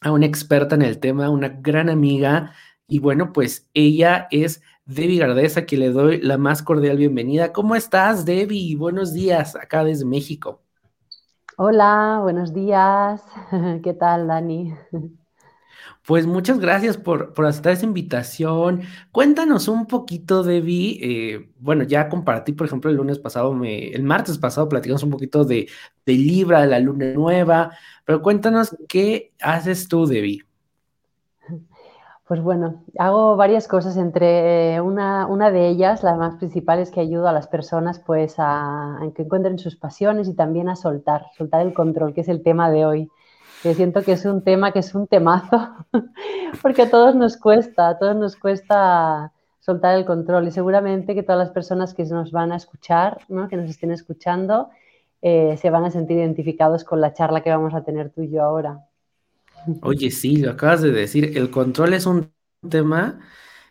a 0.00 0.12
una 0.12 0.26
experta 0.26 0.74
en 0.74 0.82
el 0.82 0.98
tema, 0.98 1.30
una 1.30 1.48
gran 1.48 1.88
amiga. 1.88 2.52
Y 2.88 2.98
bueno, 2.98 3.32
pues 3.32 3.68
ella 3.74 4.28
es 4.30 4.62
Debbie 4.84 5.18
Gardesa, 5.18 5.60
a 5.60 5.64
quien 5.64 5.80
le 5.80 5.90
doy 5.90 6.20
la 6.20 6.38
más 6.38 6.62
cordial 6.62 6.96
bienvenida. 6.98 7.52
¿Cómo 7.52 7.76
estás, 7.76 8.24
Debbie? 8.24 8.76
Buenos 8.76 9.12
días, 9.14 9.56
acá 9.56 9.84
desde 9.84 10.04
México. 10.04 10.62
Hola, 11.64 12.18
buenos 12.20 12.52
días. 12.52 13.22
¿Qué 13.84 13.94
tal, 13.94 14.26
Dani? 14.26 14.74
Pues 16.04 16.26
muchas 16.26 16.58
gracias 16.58 16.96
por, 16.96 17.34
por 17.34 17.46
aceptar 17.46 17.74
esa 17.74 17.84
invitación. 17.84 18.82
Cuéntanos 19.12 19.68
un 19.68 19.86
poquito, 19.86 20.42
Debbie. 20.42 20.98
Eh, 21.00 21.52
bueno, 21.60 21.84
ya 21.84 22.08
compartí, 22.08 22.52
por 22.52 22.66
ejemplo, 22.66 22.90
el 22.90 22.96
lunes 22.96 23.20
pasado, 23.20 23.54
me, 23.54 23.90
el 23.90 24.02
martes 24.02 24.38
pasado 24.38 24.68
platicamos 24.68 25.04
un 25.04 25.10
poquito 25.10 25.44
de, 25.44 25.68
de 26.04 26.12
Libra, 26.14 26.62
de 26.62 26.66
la 26.66 26.80
luna 26.80 27.12
nueva, 27.12 27.70
pero 28.04 28.22
cuéntanos 28.22 28.76
qué 28.88 29.32
haces 29.40 29.86
tú, 29.86 30.06
Debbie. 30.06 30.44
Pues 32.32 32.40
bueno, 32.40 32.82
hago 32.98 33.36
varias 33.36 33.68
cosas. 33.68 33.98
Entre 33.98 34.80
una, 34.80 35.26
una, 35.26 35.50
de 35.50 35.68
ellas, 35.68 36.02
la 36.02 36.14
más 36.14 36.36
principal, 36.36 36.78
es 36.78 36.90
que 36.90 37.00
ayudo 37.00 37.28
a 37.28 37.32
las 37.34 37.46
personas 37.46 37.98
pues 37.98 38.36
a, 38.38 38.98
que 39.14 39.20
encuentren 39.20 39.58
sus 39.58 39.76
pasiones 39.76 40.28
y 40.28 40.34
también 40.34 40.70
a 40.70 40.74
soltar, 40.74 41.26
soltar 41.36 41.60
el 41.60 41.74
control, 41.74 42.14
que 42.14 42.22
es 42.22 42.28
el 42.28 42.42
tema 42.42 42.70
de 42.70 42.86
hoy. 42.86 43.10
Que 43.62 43.74
siento 43.74 44.00
que 44.00 44.12
es 44.12 44.24
un 44.24 44.42
tema 44.42 44.72
que 44.72 44.78
es 44.78 44.94
un 44.94 45.08
temazo, 45.08 45.74
porque 46.62 46.80
a 46.80 46.90
todos 46.90 47.14
nos 47.14 47.36
cuesta, 47.36 47.90
a 47.90 47.98
todos 47.98 48.16
nos 48.16 48.34
cuesta 48.36 49.34
soltar 49.60 49.98
el 49.98 50.06
control. 50.06 50.48
Y 50.48 50.52
seguramente 50.52 51.14
que 51.14 51.22
todas 51.22 51.38
las 51.38 51.50
personas 51.50 51.92
que 51.92 52.04
nos 52.06 52.32
van 52.32 52.50
a 52.50 52.56
escuchar, 52.56 53.18
¿no? 53.28 53.46
que 53.48 53.58
nos 53.58 53.68
estén 53.68 53.92
escuchando, 53.92 54.70
eh, 55.20 55.58
se 55.58 55.68
van 55.68 55.84
a 55.84 55.90
sentir 55.90 56.16
identificados 56.16 56.82
con 56.84 57.02
la 57.02 57.12
charla 57.12 57.42
que 57.42 57.50
vamos 57.50 57.74
a 57.74 57.84
tener 57.84 58.08
tú 58.08 58.22
y 58.22 58.30
yo 58.30 58.42
ahora. 58.42 58.86
Oye, 59.82 60.10
sí, 60.10 60.36
lo 60.36 60.52
acabas 60.52 60.82
de 60.82 60.90
decir, 60.90 61.36
el 61.36 61.50
control 61.50 61.94
es 61.94 62.06
un 62.06 62.32
tema 62.68 63.20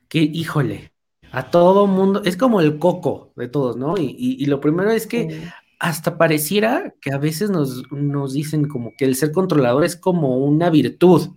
que, 0.07 0.19
híjole, 0.19 0.91
a 1.31 1.49
todo 1.49 1.87
mundo, 1.87 2.21
es 2.25 2.37
como 2.37 2.61
el 2.61 2.77
coco 2.77 3.31
de 3.35 3.47
todos, 3.47 3.77
¿no? 3.77 3.95
Y, 3.97 4.45
lo 4.45 4.59
primero 4.59 4.91
es 4.91 5.07
que 5.07 5.49
hasta 5.79 6.17
pareciera 6.17 6.93
que 7.01 7.13
a 7.13 7.17
veces 7.17 7.49
nos, 7.49 7.89
nos, 7.91 8.33
dicen 8.33 8.67
como 8.67 8.93
que 8.97 9.05
el 9.05 9.15
ser 9.15 9.31
controlador 9.31 9.83
es 9.83 9.95
como 9.95 10.37
una 10.37 10.69
virtud, 10.69 11.29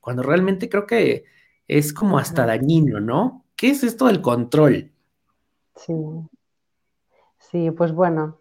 cuando 0.00 0.22
realmente 0.22 0.68
creo 0.68 0.86
que 0.86 1.24
es 1.68 1.92
como 1.92 2.18
hasta 2.18 2.46
dañino, 2.46 3.00
¿no? 3.00 3.44
¿Qué 3.54 3.70
es 3.70 3.84
esto 3.84 4.06
del 4.06 4.20
control? 4.20 4.90
Sí, 5.76 5.94
sí, 7.38 7.70
pues 7.70 7.92
bueno, 7.92 8.38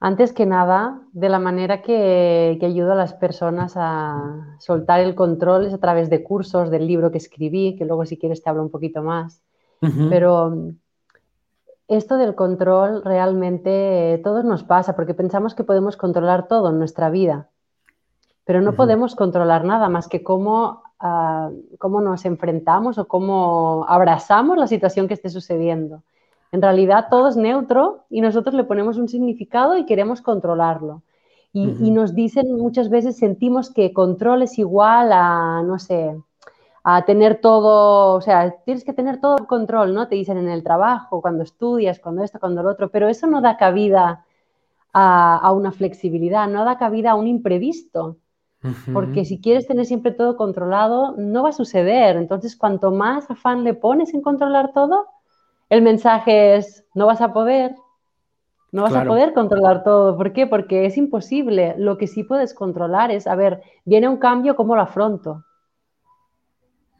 antes 0.00 0.32
que 0.32 0.46
nada, 0.46 1.02
de 1.12 1.28
la 1.28 1.38
manera 1.38 1.82
que, 1.82 2.56
que, 2.60 2.66
ayudo 2.66 2.92
a 2.92 2.96
las 2.96 3.14
personas 3.14 3.72
a 3.76 4.56
soltar 4.60 5.00
el 5.00 5.14
control 5.14 5.66
es 5.66 5.74
a 5.74 5.78
través 5.78 6.08
de 6.08 6.22
cursos, 6.22 6.70
del 6.70 6.86
libro 6.86 7.10
que 7.10 7.18
escribí, 7.18 7.74
que 7.76 7.84
luego 7.84 8.06
si 8.06 8.16
quieres 8.16 8.42
te 8.42 8.48
hablo 8.48 8.62
un 8.62 8.70
poquito 8.70 9.02
más. 9.02 9.42
Pero 9.80 10.72
esto 11.88 12.16
del 12.16 12.34
control 12.34 13.02
realmente 13.04 14.20
todos 14.22 14.44
nos 14.44 14.62
pasa 14.64 14.94
porque 14.94 15.14
pensamos 15.14 15.54
que 15.54 15.64
podemos 15.64 15.96
controlar 15.96 16.48
todo 16.48 16.70
en 16.70 16.78
nuestra 16.78 17.10
vida, 17.10 17.48
pero 18.44 18.60
no 18.60 18.74
podemos 18.74 19.14
controlar 19.14 19.64
nada 19.64 19.88
más 19.88 20.08
que 20.08 20.22
cómo, 20.22 20.82
uh, 21.02 21.54
cómo 21.78 22.00
nos 22.00 22.24
enfrentamos 22.24 22.98
o 22.98 23.06
cómo 23.06 23.84
abrazamos 23.88 24.58
la 24.58 24.66
situación 24.66 25.06
que 25.06 25.14
esté 25.14 25.28
sucediendo. 25.28 26.02
En 26.52 26.62
realidad 26.62 27.06
todo 27.10 27.28
es 27.28 27.36
neutro 27.36 28.04
y 28.10 28.20
nosotros 28.20 28.54
le 28.54 28.64
ponemos 28.64 28.96
un 28.96 29.08
significado 29.08 29.76
y 29.76 29.84
queremos 29.84 30.22
controlarlo. 30.22 31.02
Y, 31.52 31.66
uh 31.66 31.70
-huh. 31.70 31.86
y, 31.86 31.90
nos 31.90 32.14
dicen 32.14 32.56
muchas 32.56 32.88
veces, 32.90 33.16
sentimos 33.16 33.70
que 33.70 33.92
control 33.92 34.42
es 34.42 34.58
igual 34.58 35.12
a, 35.12 35.62
no 35.62 35.78
sé, 35.78 36.14
a 36.84 37.04
tener 37.04 37.40
todo, 37.40 38.14
o 38.14 38.20
sea, 38.20 38.54
tienes 38.64 38.84
que 38.84 38.92
tener 38.92 39.20
todo 39.20 39.46
control, 39.46 39.94
¿no? 39.94 40.08
Te 40.08 40.14
dicen 40.14 40.38
en 40.38 40.48
el 40.48 40.62
trabajo, 40.62 41.20
cuando 41.20 41.42
estudias, 41.42 42.00
cuando 42.00 42.22
esto, 42.22 42.38
cuando 42.38 42.62
lo 42.62 42.70
otro, 42.70 42.90
pero 42.90 43.08
eso 43.08 43.26
no 43.26 43.40
da 43.40 43.56
cabida 43.56 44.24
a, 44.92 45.36
a 45.38 45.52
una 45.52 45.72
flexibilidad, 45.72 46.48
no 46.48 46.64
da 46.64 46.78
cabida 46.78 47.10
a 47.12 47.14
un 47.14 47.26
imprevisto. 47.26 48.16
Uh 48.62 48.68
-huh. 48.68 48.92
Porque 48.92 49.24
si 49.24 49.40
quieres 49.40 49.66
tener 49.66 49.86
siempre 49.86 50.12
todo 50.12 50.36
controlado, 50.36 51.14
no 51.16 51.42
va 51.44 51.50
a 51.50 51.52
suceder. 51.52 52.16
Entonces, 52.16 52.56
cuanto 52.56 52.90
más 52.90 53.30
afán 53.30 53.64
le 53.64 53.74
pones 53.74 54.14
en 54.14 54.22
controlar 54.22 54.72
todo, 54.72 55.06
el 55.68 55.82
mensaje 55.82 56.56
es, 56.56 56.84
no 56.94 57.06
vas 57.06 57.20
a 57.20 57.32
poder, 57.32 57.74
no 58.72 58.82
vas 58.82 58.92
claro. 58.92 59.10
a 59.10 59.14
poder 59.14 59.32
controlar 59.32 59.82
todo. 59.82 60.16
¿Por 60.16 60.32
qué? 60.32 60.46
Porque 60.46 60.86
es 60.86 60.96
imposible. 60.96 61.74
Lo 61.78 61.96
que 61.98 62.06
sí 62.06 62.24
puedes 62.24 62.54
controlar 62.54 63.10
es, 63.10 63.26
a 63.26 63.34
ver, 63.34 63.62
viene 63.84 64.08
un 64.08 64.18
cambio, 64.18 64.56
¿cómo 64.56 64.76
lo 64.76 64.82
afronto? 64.82 65.44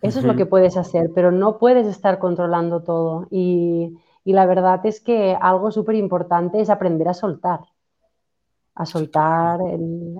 Eso 0.00 0.18
uh 0.18 0.22
-huh. 0.22 0.24
es 0.24 0.24
lo 0.24 0.36
que 0.36 0.46
puedes 0.46 0.76
hacer, 0.76 1.10
pero 1.14 1.30
no 1.32 1.58
puedes 1.58 1.86
estar 1.86 2.18
controlando 2.18 2.82
todo. 2.82 3.26
Y, 3.30 3.98
y 4.24 4.32
la 4.32 4.46
verdad 4.46 4.84
es 4.84 5.00
que 5.00 5.36
algo 5.40 5.70
súper 5.70 5.94
importante 5.94 6.60
es 6.60 6.70
aprender 6.70 7.08
a 7.08 7.14
soltar. 7.14 7.60
a 8.74 8.86
soltar 8.86 9.60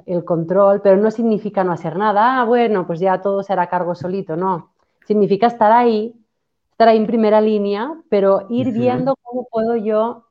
el, 0.07 0.25
control, 0.25 0.81
pero 0.81 0.97
no 0.97 1.11
significa 1.11 1.63
no 1.63 1.73
hacer 1.73 1.97
nada, 1.97 2.41
ah, 2.41 2.45
bueno, 2.45 2.87
pues 2.87 2.99
ya 2.99 3.21
todo 3.21 3.43
se 3.43 3.53
hará 3.53 3.69
cargo 3.69 3.95
solito, 3.95 4.35
no. 4.37 4.73
Significa 5.07 5.47
estar 5.47 5.71
ahí, 5.71 6.13
estar 6.79 6.87
ahí 6.87 6.97
en 6.97 7.09
primera 7.09 7.41
línea, 7.41 7.93
pero 8.09 8.47
ir 8.51 8.71
viendo 8.71 9.17
cómo 9.21 9.49
puedo 9.51 9.75
yo 9.75 10.27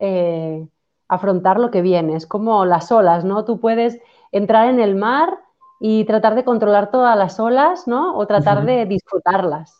eh, 0.00 0.66
afrontar 1.06 1.60
lo 1.60 1.70
que 1.70 1.82
viene. 1.82 2.16
Es 2.16 2.26
como 2.26 2.64
las 2.64 2.90
olas, 2.90 3.24
¿no? 3.24 3.44
Tú 3.44 3.60
puedes 3.60 4.00
entrar 4.32 4.68
en 4.68 4.80
el 4.80 4.96
mar 4.96 5.38
y 5.78 6.04
tratar 6.04 6.34
de 6.34 6.42
controlar 6.42 6.90
todas 6.90 7.16
las 7.16 7.38
olas, 7.38 7.86
¿no? 7.86 8.16
O 8.16 8.26
tratar 8.26 8.64
de 8.64 8.86
disfrutarlas. 8.86 9.72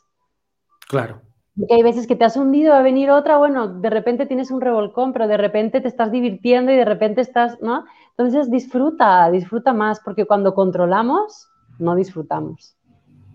Claro. 0.87 1.21
Porque 1.59 1.75
hay 1.75 1.83
veces 1.83 2.07
que 2.07 2.15
te 2.15 2.25
has 2.25 2.37
hundido, 2.37 2.75
va 2.75 2.79
a 2.79 2.83
venir 2.83 3.11
otra, 3.11 3.37
bueno, 3.37 3.67
de 3.67 3.91
repente 3.91 4.27
tienes 4.27 4.53
un 4.53 4.61
revolcón, 4.61 5.13
pero 5.13 5.27
de 5.27 5.37
repente 5.37 5.81
te 5.81 5.89
estás 5.89 6.13
divirtiendo 6.13 6.71
y 6.71 6.77
de 6.77 6.85
repente 6.85 7.23
estás, 7.23 7.61
¿no? 7.61 7.87
Entonces 8.11 8.53
disfruta, 8.53 9.29
disfruta 9.33 9.73
más, 9.73 9.99
porque 9.99 10.27
cuando 10.27 10.55
controlamos, 10.55 11.49
no 11.81 11.97
disfrutamos. 11.97 12.77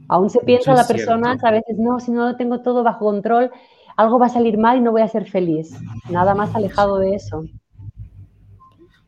Aún 0.10 0.30
se 0.30 0.40
piensa 0.40 0.74
la 0.74 0.88
persona, 0.88 1.38
a 1.42 1.52
veces, 1.52 1.78
no, 1.78 2.00
si 2.00 2.12
no 2.12 2.30
lo 2.30 2.36
tengo 2.36 2.62
todo 2.62 2.84
bajo 2.84 3.06
control, 3.06 3.52
algo 3.96 4.18
va 4.18 4.26
a 4.26 4.30
salir 4.30 4.58
mal 4.58 4.80
y 4.80 4.82
no 4.82 4.92
voy 4.92 5.02
a 5.02 5.08
ser 5.08 5.30
feliz. 5.30 5.72
Nada 6.10 6.34
más 6.34 6.56
alejado 6.56 6.98
de 6.98 7.16
eso. 7.16 7.46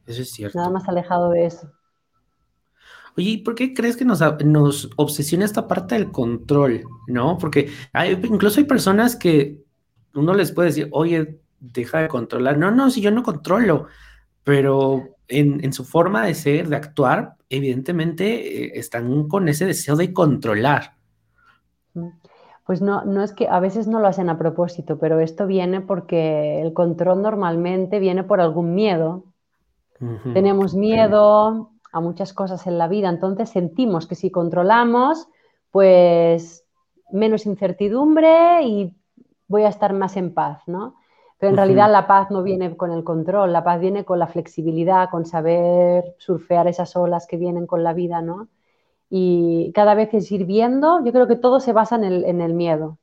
Eso 0.05 0.22
es 0.22 0.31
cierto. 0.31 0.58
Nada 0.58 0.70
más 0.70 0.88
alejado 0.88 1.31
de 1.31 1.46
eso. 1.46 1.72
Oye, 3.17 3.41
¿por 3.43 3.55
qué 3.55 3.74
crees 3.74 3.98
que 3.98 4.05
nos, 4.05 4.22
obsesiona 4.96 5.46
esta 5.46 5.67
parte 5.67 5.96
del 5.96 6.12
control? 6.12 6.84
¿No? 7.08 7.38
Porque 7.38 7.70
incluso 8.24 8.60
hay 8.60 8.65
personas 8.65 9.15
que 9.15 9.63
uno 10.13 10.34
les 10.34 10.51
puede 10.51 10.70
decir, 10.70 10.89
oye, 10.91 11.41
deja 11.60 12.00
de 12.00 12.08
controlar. 12.08 12.58
No, 12.58 12.72
no, 12.72 12.89
si 12.89 13.01
yo 13.01 13.12
no 13.12 13.24
controlo, 13.24 13.88
pero 14.43 15.17
en, 15.31 15.73
su 15.73 15.85
forma 15.85 16.25
de 16.25 16.35
ser, 16.35 16.67
de 16.67 16.75
actuar, 16.75 17.35
evidentemente 17.50 18.65
eh, 18.65 18.71
están 18.75 19.27
con 19.27 19.50
ese 19.50 19.65
deseo 19.65 19.95
de 19.95 20.13
controlar. 20.13 20.93
Pues 22.65 22.81
no, 22.81 23.03
no 23.05 23.23
es 23.23 23.33
que 23.33 23.47
a 23.47 23.59
veces 23.59 23.88
no 23.88 24.00
lo 24.00 24.07
hacen 24.07 24.29
a 24.29 24.38
propósito, 24.38 25.00
pero 25.00 25.19
esto 25.19 25.47
viene 25.47 25.81
porque 25.81 26.61
el 26.61 26.73
control 26.73 27.21
normalmente 27.21 28.00
viene 28.00 28.23
por 28.23 28.41
algún 28.41 28.75
miedo. 28.75 29.25
Tenemos 30.33 30.73
miedo, 30.73 31.71
a 31.91 32.00
muchas 32.00 32.33
cosas 32.33 32.65
en 32.67 32.77
la 32.77 32.88
vida. 32.88 33.09
Entonces 33.09 33.50
sentimos 33.50 34.07
que 34.07 34.15
si 34.15 34.31
controlamos, 34.31 35.27
pues 35.71 36.65
menos 37.11 37.45
incertidumbre 37.45 38.63
y 38.63 38.95
voy 39.47 39.63
a 39.63 39.69
estar 39.69 39.93
más 39.93 40.15
en 40.15 40.33
paz, 40.33 40.61
¿no? 40.67 40.95
Pero 41.41 41.50
en 41.50 41.57
realidad 41.57 41.91
la 41.91 42.05
paz 42.05 42.29
no 42.29 42.43
viene 42.43 42.77
con 42.77 42.91
el 42.91 43.03
control, 43.03 43.51
la 43.51 43.63
paz 43.63 43.79
viene 43.79 44.05
con 44.05 44.19
la 44.19 44.27
flexibilidad, 44.27 45.10
con 45.10 45.25
saber 45.25 46.13
surfear 46.19 46.67
esas 46.67 46.95
olas 46.95 47.25
que 47.25 47.36
vienen 47.36 47.65
con 47.65 47.83
la 47.83 47.93
vida, 47.93 48.21
¿no? 48.21 48.48
Y 49.10 49.71
cada 49.74 49.95
vez 49.95 50.13
es 50.13 50.31
ir 50.31 50.45
viendo, 50.45 51.03
yo 51.03 51.12
creo 51.12 51.27
que 51.27 51.36
todo 51.36 51.60
se 51.60 51.74
basa 51.74 51.95
en 51.95 52.41
el, 52.41 52.53
miedo. 52.53 53.00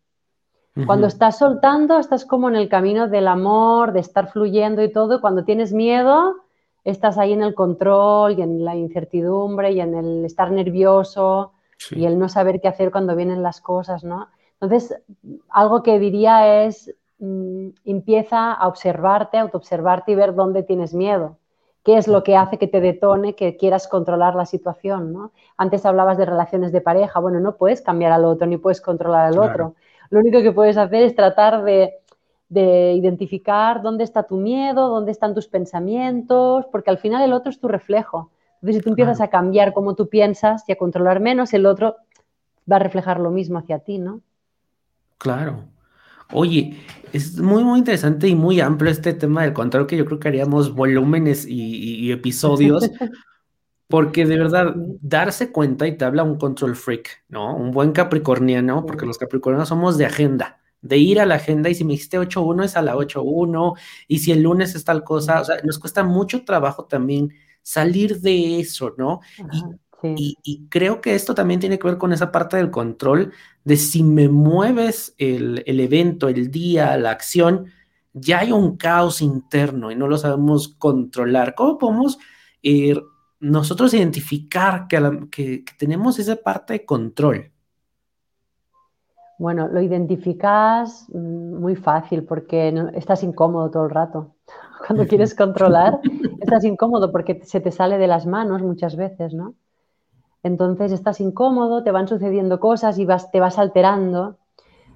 Cuando 0.86 1.08
estás 1.08 1.38
soltando, 1.38 1.98
estás 1.98 2.24
como 2.24 2.48
en 2.48 2.54
el 2.54 2.68
camino 2.68 3.08
del 3.08 3.26
amor, 3.26 3.92
de 3.92 3.98
estar 3.98 4.30
fluyendo 4.30 4.84
y 4.84 4.92
todo, 4.92 5.20
cuando 5.20 5.42
tienes 5.42 5.72
miedo, 5.72 6.36
estás 6.84 7.18
ahí 7.18 7.32
en 7.32 7.42
el 7.42 7.56
control 7.56 8.38
y 8.38 8.42
en 8.42 8.64
la 8.64 8.76
incertidumbre 8.76 9.72
y 9.72 9.80
en 9.80 9.96
el 9.96 10.24
estar 10.24 10.52
nervioso 10.52 11.54
y 11.90 12.04
el 12.04 12.20
no 12.20 12.28
saber 12.28 12.60
qué 12.60 12.68
hacer 12.68 12.92
cuando 12.92 13.16
vienen 13.16 13.42
las 13.42 13.60
cosas, 13.60 14.04
¿no? 14.04 14.28
Entonces, 14.60 14.96
algo 15.48 15.82
que 15.82 15.98
diría 15.98 16.64
es, 16.64 16.94
mm, 17.18 17.68
empieza 17.84 18.52
a 18.52 18.66
observarte, 18.68 19.38
autoobservarte 19.38 20.12
y 20.12 20.14
ver 20.14 20.34
dónde 20.34 20.62
tienes 20.62 20.94
miedo. 20.94 21.36
¿Qué 21.84 21.96
es 21.96 22.08
lo 22.08 22.22
que 22.22 22.36
hace 22.36 22.58
que 22.58 22.66
te 22.66 22.80
detone, 22.80 23.34
que 23.34 23.56
quieras 23.56 23.88
controlar 23.88 24.34
la 24.34 24.46
situación? 24.46 25.12
¿no? 25.12 25.32
Antes 25.56 25.86
hablabas 25.86 26.18
de 26.18 26.26
relaciones 26.26 26.72
de 26.72 26.80
pareja. 26.80 27.20
Bueno, 27.20 27.40
no 27.40 27.56
puedes 27.56 27.80
cambiar 27.80 28.12
al 28.12 28.24
otro 28.24 28.46
ni 28.46 28.58
puedes 28.58 28.80
controlar 28.80 29.26
al 29.26 29.38
otro. 29.38 29.74
Lo 30.10 30.20
único 30.20 30.42
que 30.42 30.52
puedes 30.52 30.76
hacer 30.76 31.02
es 31.02 31.14
tratar 31.14 31.64
de 31.64 31.94
de 32.48 32.94
identificar 32.94 33.82
dónde 33.82 34.04
está 34.04 34.22
tu 34.22 34.36
miedo, 34.36 34.88
dónde 34.88 35.12
están 35.12 35.34
tus 35.34 35.48
pensamientos, 35.48 36.66
porque 36.72 36.90
al 36.90 36.98
final 36.98 37.22
el 37.22 37.32
otro 37.32 37.50
es 37.50 37.60
tu 37.60 37.68
reflejo. 37.68 38.30
Entonces, 38.54 38.76
si 38.76 38.82
tú 38.82 38.90
empiezas 38.90 39.20
a 39.20 39.28
cambiar 39.28 39.72
cómo 39.72 39.94
tú 39.94 40.08
piensas 40.08 40.64
y 40.66 40.72
a 40.72 40.76
controlar 40.76 41.20
menos, 41.20 41.52
el 41.52 41.66
otro 41.66 41.96
va 42.70 42.76
a 42.76 42.80
reflejar 42.80 43.20
lo 43.20 43.30
mismo 43.30 43.58
hacia 43.58 43.78
ti, 43.80 43.98
¿no? 43.98 44.20
Claro. 45.18 45.64
Oye, 46.32 46.76
es 47.12 47.38
muy, 47.38 47.64
muy 47.64 47.78
interesante 47.78 48.28
y 48.28 48.34
muy 48.34 48.60
amplio 48.60 48.90
este 48.90 49.14
tema 49.14 49.42
del 49.42 49.52
control 49.52 49.86
que 49.86 49.96
yo 49.96 50.04
creo 50.04 50.18
que 50.18 50.28
haríamos 50.28 50.74
volúmenes 50.74 51.46
y, 51.48 52.10
episodios, 52.12 52.90
porque 53.88 54.26
de 54.26 54.36
verdad, 54.36 54.74
darse 55.00 55.50
cuenta 55.50 55.86
y 55.86 55.96
te 55.96 56.04
habla 56.04 56.22
un 56.22 56.38
control 56.38 56.76
freak, 56.76 57.24
¿no? 57.28 57.56
Un 57.56 57.70
buen 57.70 57.92
capricorniano, 57.92 58.84
porque 58.84 59.06
los 59.06 59.18
capricornianos 59.18 59.68
somos 59.68 59.96
de 59.96 60.06
agenda 60.06 60.60
de 60.80 60.96
ir 60.96 61.20
a 61.20 61.26
la 61.26 61.36
agenda 61.36 61.68
y 61.70 61.74
si 61.74 61.84
me 61.84 61.94
dijiste 61.94 62.20
8.1 62.20 62.64
es 62.64 62.76
a 62.76 62.82
la 62.82 62.94
8.1 62.94 63.76
y 64.06 64.20
si 64.20 64.30
el 64.30 64.42
lunes 64.42 64.74
es 64.74 64.84
tal 64.84 65.02
cosa, 65.02 65.40
o 65.40 65.44
sea, 65.44 65.56
nos 65.64 65.78
cuesta 65.78 66.04
mucho 66.04 66.44
trabajo 66.44 66.84
también 66.84 67.34
salir 67.62 68.20
de 68.20 68.60
eso, 68.60 68.94
¿no? 68.96 69.20
y, 69.52 69.62
creo 70.68 71.00
que 71.00 71.14
esto 71.14 71.34
también 71.34 71.60
tiene 71.60 71.78
que 71.78 71.88
ver 71.88 71.98
con 71.98 72.12
esa 72.12 72.30
parte 72.30 72.56
del 72.56 72.70
control 72.70 73.32
de 73.64 73.76
si 73.76 74.02
me 74.02 74.28
mueves 74.28 75.14
el, 75.18 75.62
evento, 75.66 76.28
el 76.28 76.50
día, 76.50 76.96
la 76.96 77.10
acción, 77.10 77.66
ya 78.12 78.40
hay 78.40 78.52
un 78.52 78.76
caos 78.76 79.20
interno 79.20 79.90
y 79.90 79.96
no 79.96 80.08
lo 80.08 80.18
sabemos 80.18 80.68
controlar. 80.68 81.54
¿Cómo 81.54 81.78
podemos 81.78 82.18
eh, 82.62 82.94
nosotros 83.40 83.92
identificar 83.94 84.86
que 84.88 85.64
tenemos 85.78 86.18
esa 86.18 86.36
parte 86.36 86.74
de 86.74 86.84
control? 86.84 87.52
Bueno, 89.38 89.68
lo 89.68 89.80
identificas 89.80 91.06
mm, 91.12 91.60
muy 91.60 91.76
fácil 91.76 92.24
porque 92.24 92.74
estás 92.94 93.22
incómodo 93.22 93.70
todo 93.70 93.84
el 93.84 93.90
rato. 93.90 94.34
Cuando 94.86 95.06
quieres 95.06 95.34
controlar, 95.34 96.00
estás 96.40 96.64
incómodo 96.64 97.12
porque 97.12 97.40
se 97.44 97.60
te 97.60 97.70
sale 97.70 97.98
de 97.98 98.08
las 98.08 98.26
manos 98.26 98.62
muchas 98.62 98.96
veces, 98.96 99.32
¿no? 99.32 99.54
Entonces 100.42 100.92
estás 100.92 101.20
incómodo, 101.20 101.82
te 101.82 101.90
van 101.90 102.08
sucediendo 102.08 102.60
cosas 102.60 102.98
y 102.98 103.04
vas, 103.04 103.30
te 103.30 103.40
vas 103.40 103.58
alterando. 103.58 104.36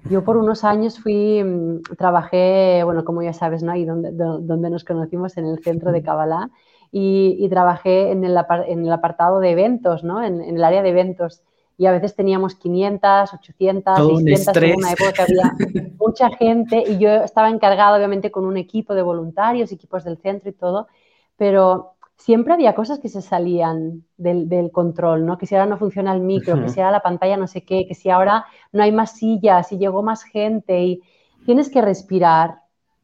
Yo 0.09 0.23
por 0.23 0.37
unos 0.37 0.63
años 0.63 0.99
fui, 0.99 1.43
mm, 1.43 1.95
trabajé, 1.97 2.81
bueno, 2.83 3.05
como 3.05 3.21
ya 3.21 3.33
sabes, 3.33 3.63
¿no? 3.63 3.71
Ahí 3.71 3.85
donde, 3.85 4.11
donde 4.11 4.69
nos 4.69 4.83
conocimos, 4.83 5.37
en 5.37 5.45
el 5.45 5.63
centro 5.63 5.91
de 5.91 6.03
Kabbalah, 6.03 6.49
y, 6.91 7.47
trabajé 7.49 8.11
en 8.11 8.23
el, 8.23 8.37
en 8.67 8.85
el, 8.85 8.91
apartado 8.91 9.39
de 9.39 9.51
eventos, 9.51 10.03
¿no? 10.03 10.23
En, 10.23 10.41
en 10.41 10.57
el 10.57 10.63
área 10.63 10.83
de 10.83 10.89
eventos 10.89 11.43
y 11.77 11.85
a 11.85 11.91
veces 11.91 12.15
teníamos 12.15 12.55
500, 12.55 13.33
800, 13.33 13.97
600 13.97 14.57
en 14.57 14.75
una 14.75 14.91
época 14.91 15.23
había 15.23 15.55
mucha 15.99 16.29
gente 16.29 16.83
y 16.87 16.99
yo 16.99 17.09
estaba 17.09 17.49
encargada 17.49 17.97
obviamente 17.97 18.31
con 18.31 18.45
un 18.45 18.57
equipo 18.57 18.93
de 18.93 19.01
voluntarios, 19.01 19.71
equipos 19.71 20.03
del 20.03 20.17
centro 20.17 20.49
y 20.49 20.53
todo, 20.53 20.87
pero 21.35 21.92
siempre 22.17 22.53
había 22.53 22.75
cosas 22.75 22.99
que 22.99 23.09
se 23.09 23.21
salían 23.21 24.05
del, 24.17 24.71
control, 24.71 25.25
¿no? 25.25 25.37
Que 25.37 25.45
si 25.45 25.55
ahora 25.55 25.67
no 25.67 25.77
funciona 25.77 26.13
el 26.13 26.21
micro, 26.21 26.61
que 26.61 26.69
si 26.69 26.79
ahora 26.79 26.91
la 26.91 27.01
pantalla 27.01 27.37
no 27.37 27.47
sé 27.47 27.63
qué, 27.63 27.85
que 27.87 27.95
si 27.95 28.09
ahora 28.09 28.45
no 28.71 28.83
hay 28.83 28.91
más 28.91 29.11
sillas 29.11 29.71
y 29.71 29.77
llegó 29.77 30.03
más 30.03 30.23
gente 30.23 30.83
y 30.83 31.01
tienes 31.45 31.69
que 31.69 31.81
respirar, 31.81 32.61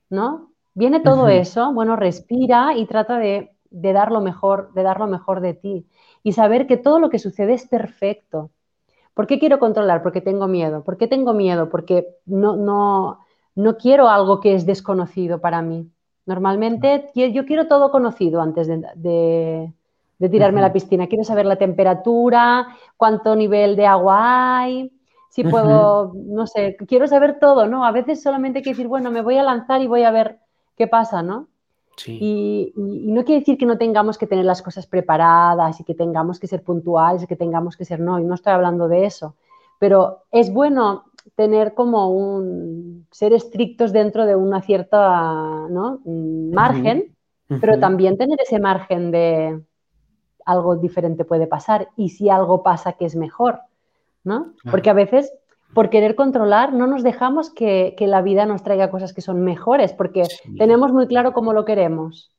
¿no? 0.10 0.52
Viene 0.74 1.00
todo 1.00 1.28
eso, 1.28 1.74
bueno, 1.74 1.96
respira 1.96 2.78
y 2.78 2.86
trata 2.86 3.18
de, 3.18 3.52
de 3.70 3.94
dar 3.94 4.12
lo 4.12 4.22
mejor, 4.22 4.72
de 4.74 4.84
dar 4.84 5.00
lo 5.00 5.08
mejor 5.08 5.42
de 5.42 5.54
ti 5.54 5.88
y 6.24 6.34
saber 6.34 6.68
que 6.68 6.78
todo 6.78 7.00
lo 7.00 7.10
que 7.10 7.20
sucede 7.20 7.54
es 7.54 7.68
perfecto, 7.68 8.52
¿Por 9.20 9.28
qué 9.28 9.38
quiero 9.38 9.60
controlar? 9.60 10.02
Porque 10.02 10.22
tengo 10.22 10.48
miedo. 10.48 10.86
¿Por 10.86 10.96
qué 10.96 11.06
tengo 11.06 11.34
miedo? 11.34 11.68
Porque 11.68 12.08
no, 12.26 12.56
no, 12.56 13.20
no 13.54 13.76
quiero 13.76 14.08
algo 14.08 14.40
que 14.40 14.56
es 14.56 14.66
desconocido 14.66 15.42
para 15.42 15.62
mí. 15.62 15.92
Normalmente 16.30 17.10
yo 17.16 17.44
quiero 17.48 17.68
todo 17.68 17.90
conocido 17.90 18.40
antes 18.40 18.68
de, 18.68 19.74
tirarme 20.20 20.60
a 20.60 20.68
la 20.68 20.72
piscina. 20.72 21.08
Quiero 21.08 21.24
saber 21.24 21.48
la 21.48 21.56
temperatura, 21.56 22.68
cuánto 22.98 23.36
nivel 23.36 23.76
de 23.76 23.88
agua 23.88 24.60
hay, 24.60 24.92
si 25.30 25.44
puedo, 25.44 26.14
no 26.14 26.46
sé, 26.46 26.78
quiero 26.88 27.08
saber 27.08 27.40
todo, 27.40 27.66
¿no? 27.66 27.84
A 27.84 27.92
veces 27.92 28.22
solamente 28.22 28.60
hay 28.60 28.64
que 28.64 28.70
decir, 28.70 28.88
bueno, 28.88 29.10
me 29.10 29.24
voy 29.24 29.38
a 29.38 29.44
lanzar 29.44 29.82
y 29.82 29.88
voy 29.88 30.04
a 30.04 30.12
ver 30.12 30.38
qué 30.78 30.86
pasa, 30.86 31.24
¿no? 31.24 31.48
Y, 32.06 32.74
no 32.76 33.24
quiere 33.26 33.40
decir 33.40 33.58
que 33.58 33.66
no 33.66 33.80
tengamos 33.80 34.20
que 34.20 34.28
tener 34.28 34.46
las 34.46 34.62
cosas 34.62 34.86
preparadas 34.86 35.80
y 35.80 35.84
que 35.84 35.96
tengamos 35.96 36.40
que 36.40 36.46
ser 36.46 36.62
puntuales 36.62 37.24
y 37.24 37.28
que 37.28 37.38
tengamos 37.38 37.76
que 37.76 37.86
ser 37.86 38.00
no, 38.00 38.20
y 38.20 38.24
no 38.24 38.36
estoy 38.36 38.54
hablando 38.54 38.88
de 38.88 39.08
eso, 39.08 39.36
pero 39.80 40.26
es 40.32 40.54
bueno 40.54 41.06
tener 41.36 41.74
como 41.74 42.12
un 42.12 43.08
ser 43.12 43.34
estrictos 43.34 43.92
dentro 43.92 44.26
de 44.26 44.36
una 44.36 44.62
cierta 44.62 45.68
¿no? 45.70 46.02
margen, 46.06 47.16
pero 47.62 47.80
también 47.80 48.18
tener 48.18 48.40
ese 48.42 48.60
margen 48.60 49.12
de 49.12 49.62
algo 50.46 50.76
diferente 50.76 51.26
puede 51.26 51.48
pasar 51.48 51.90
y 51.96 52.10
si 52.10 52.30
algo 52.30 52.64
pasa 52.64 52.94
que 52.94 53.06
es 53.06 53.16
mejor, 53.16 53.60
¿no? 54.24 54.54
Porque 54.70 54.90
a 54.90 54.94
veces 54.94 55.32
por 55.74 55.90
querer 55.90 56.16
controlar, 56.16 56.74
no 56.74 56.88
nos 56.88 57.04
dejamos 57.04 57.52
que, 57.52 57.96
la 58.00 58.22
vida 58.22 58.46
nos 58.46 58.64
traiga 58.64 58.90
cosas 58.90 59.14
que 59.14 59.22
son 59.22 59.42
mejores, 59.44 59.94
porque 59.94 60.24
tenemos 60.58 60.92
muy 60.92 61.08
claro 61.08 61.32
cómo 61.34 61.54
lo 61.54 61.66
queremos. 61.66 62.32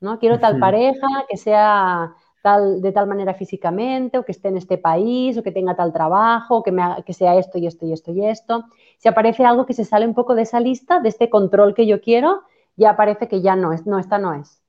¿no? 0.00 0.18
Quiero 0.18 0.38
tal 0.38 0.58
pareja 0.58 1.06
que 1.28 1.38
sea 1.38 2.14
tal, 2.46 2.80
de 2.80 2.92
tal 2.92 3.08
manera 3.08 3.34
físicamente, 3.34 4.18
o 4.18 4.24
que 4.24 4.30
esté 4.30 4.46
en 4.46 4.56
este 4.56 4.78
país, 4.78 5.36
o 5.36 5.42
que 5.42 5.50
tenga 5.50 5.74
tal 5.74 5.92
trabajo, 5.92 6.58
o 6.58 6.62
que, 6.62 6.70
me, 6.70 7.02
que 7.04 7.12
sea 7.12 7.34
esto 7.34 7.58
y 7.58 7.66
esto 7.66 7.86
y 7.86 7.92
esto 7.92 8.12
y 8.12 8.24
esto. 8.24 8.66
Si 8.98 9.08
aparece 9.08 9.44
algo 9.44 9.66
que 9.66 9.74
se 9.74 9.84
sale 9.84 10.06
un 10.06 10.14
poco 10.14 10.36
de 10.36 10.42
esa 10.42 10.60
lista, 10.60 11.00
de 11.00 11.08
este 11.08 11.28
control 11.28 11.74
que 11.74 11.88
yo 11.88 12.00
quiero, 12.00 12.42
ya 12.76 12.94
parece 12.94 13.26
que 13.26 13.42
ya 13.42 13.56
no 13.56 13.72
es, 13.72 13.84
no, 13.84 13.98
esta 13.98 14.18
no 14.18 14.32
es. 14.34 14.62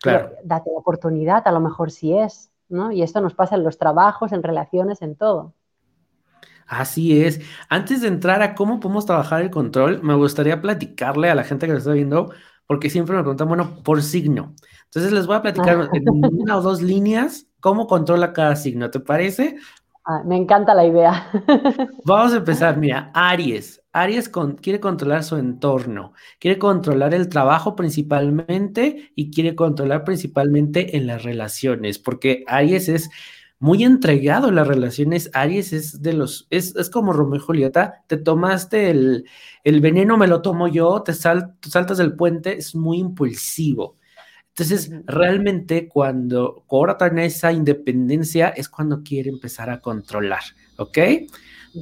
Claro. 0.00 0.32
date 0.42 0.68
la 0.72 0.80
oportunidad, 0.80 1.46
a 1.46 1.52
lo 1.52 1.60
mejor 1.60 1.92
sí 1.92 2.12
es, 2.18 2.50
¿no? 2.68 2.90
Y 2.90 3.02
esto 3.02 3.20
nos 3.20 3.34
pasa 3.34 3.54
en 3.54 3.62
los 3.62 3.78
trabajos, 3.78 4.32
en 4.32 4.42
relaciones, 4.42 5.00
en 5.00 5.14
todo. 5.14 5.54
Así 6.66 7.22
es. 7.22 7.40
Antes 7.68 8.00
de 8.00 8.08
entrar 8.08 8.42
a 8.42 8.56
cómo 8.56 8.80
podemos 8.80 9.06
trabajar 9.06 9.42
el 9.42 9.50
control, 9.50 10.02
me 10.02 10.14
gustaría 10.14 10.60
platicarle 10.60 11.30
a 11.30 11.36
la 11.36 11.44
gente 11.44 11.66
que 11.66 11.72
lo 11.72 11.78
está 11.78 11.92
viendo, 11.92 12.32
porque 12.66 12.90
siempre 12.90 13.16
me 13.16 13.22
preguntan, 13.22 13.48
bueno, 13.48 13.78
por 13.82 14.02
signo. 14.02 14.54
Entonces 14.84 15.12
les 15.12 15.26
voy 15.26 15.36
a 15.36 15.42
platicar 15.42 15.90
en 15.92 16.04
una 16.08 16.56
o 16.56 16.62
dos 16.62 16.82
líneas 16.82 17.46
cómo 17.60 17.86
controla 17.86 18.32
cada 18.32 18.56
signo, 18.56 18.90
¿te 18.90 19.00
parece? 19.00 19.56
Ah, 20.04 20.22
me 20.24 20.36
encanta 20.36 20.74
la 20.74 20.84
idea. 20.84 21.30
Vamos 22.04 22.32
a 22.32 22.38
empezar, 22.38 22.76
mira, 22.76 23.10
Aries. 23.14 23.80
Aries 23.92 24.30
quiere 24.60 24.80
controlar 24.80 25.22
su 25.22 25.36
entorno, 25.36 26.12
quiere 26.40 26.58
controlar 26.58 27.14
el 27.14 27.28
trabajo 27.28 27.76
principalmente 27.76 29.12
y 29.14 29.30
quiere 29.30 29.54
controlar 29.54 30.02
principalmente 30.02 30.96
en 30.96 31.06
las 31.06 31.22
relaciones, 31.22 31.98
porque 31.98 32.42
Aries 32.48 32.88
es 32.88 33.10
muy 33.62 33.84
entregado 33.84 34.48
en 34.48 34.56
las 34.56 34.66
relaciones. 34.66 35.30
Aries 35.34 35.72
es 35.72 36.02
de 36.02 36.14
los, 36.14 36.48
es, 36.50 36.74
como 36.90 37.12
Romeo 37.12 37.36
y 37.36 37.38
Julieta, 37.38 38.02
te 38.08 38.16
tomaste 38.16 38.90
el, 38.90 39.24
veneno, 39.80 40.16
me 40.16 40.26
lo 40.26 40.42
tomo 40.42 40.66
yo, 40.66 41.04
te 41.04 41.12
saltas 41.12 41.96
del 41.96 42.16
puente, 42.16 42.58
es 42.58 42.74
muy 42.74 42.98
impulsivo. 42.98 43.98
Entonces, 44.48 44.90
realmente 45.06 45.88
cuando 45.88 46.64
cobra 46.66 46.96
esa 47.24 47.52
independencia 47.52 48.48
es 48.48 48.68
cuando 48.68 49.04
quiere 49.04 49.30
empezar 49.30 49.70
a 49.70 49.78
controlar, 49.78 50.42
¿ok? 50.78 50.98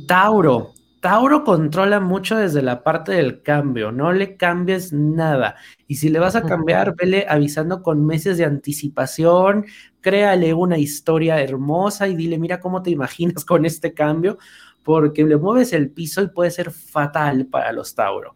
Tauro. 0.07 0.75
Tauro 1.01 1.45
controla 1.45 1.99
mucho 1.99 2.37
desde 2.37 2.61
la 2.61 2.83
parte 2.83 3.13
del 3.13 3.43
cambio, 3.43 3.91
no 3.91 4.13
le 4.13 4.37
cambies 4.37 4.93
nada. 4.93 5.57
Y 5.87 5.97
si 5.97 6.11
le 6.11 6.19
vas 6.19 6.37
a 6.37 6.43
cambiar, 6.43 6.95
vele 6.95 7.25
avisando 7.27 7.83
con 7.83 8.05
meses 8.05 8.37
de 8.37 8.45
anticipación, 8.45 9.65
créale 10.03 10.53
una 10.53 10.77
historia 10.77 11.41
hermosa 11.41 12.07
y 12.07 12.17
dile, 12.17 12.39
mira 12.39 12.61
cómo 12.61 12.83
te 12.83 12.91
imaginas 12.91 13.47
con 13.47 13.65
este 13.65 13.95
cambio, 13.95 14.37
porque 14.83 15.25
le 15.25 15.39
mueves 15.39 15.73
el 15.73 15.91
piso 15.91 16.21
y 16.23 16.29
puede 16.29 16.51
ser 16.51 16.71
fatal 16.71 17.47
para 17.47 17.73
los 17.73 17.95
Tauro. 17.95 18.35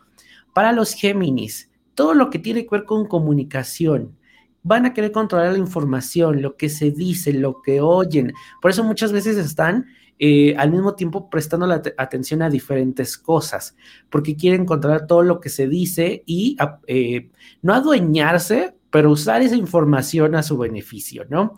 Para 0.54 0.73
los 0.73 0.94
Géminis, 0.94 1.71
todo 1.94 2.14
lo 2.14 2.30
que 2.30 2.38
tiene 2.38 2.62
que 2.62 2.76
ver 2.76 2.85
con 2.85 3.06
comunicación, 3.06 4.16
van 4.62 4.87
a 4.87 4.94
querer 4.94 5.12
controlar 5.12 5.52
la 5.52 5.59
información, 5.59 6.40
lo 6.40 6.56
que 6.56 6.71
se 6.71 6.90
dice, 6.90 7.35
lo 7.35 7.61
que 7.61 7.83
oyen. 7.83 8.33
Por 8.62 8.71
eso 8.71 8.83
muchas 8.83 9.12
veces 9.12 9.37
están 9.37 9.85
eh, 10.18 10.54
al 10.56 10.71
mismo 10.71 10.94
tiempo 10.94 11.28
prestando 11.28 11.66
la 11.66 11.83
atención 11.99 12.42
a 12.42 12.50
diferentes 12.50 13.18
cosas, 13.18 13.76
porque 14.11 14.37
quieren 14.37 14.64
controlar 14.64 15.06
todo 15.06 15.23
lo 15.23 15.40
que 15.40 15.49
se 15.49 15.68
dice 15.68 16.23
y 16.26 16.56
eh, 16.87 17.30
no 17.62 17.75
adueñarse, 17.75 18.76
pero 18.90 19.11
usar 19.11 19.42
esa 19.42 19.56
información 19.56 20.37
a 20.37 20.42
su 20.42 20.56
beneficio, 20.56 21.26
¿no? 21.28 21.54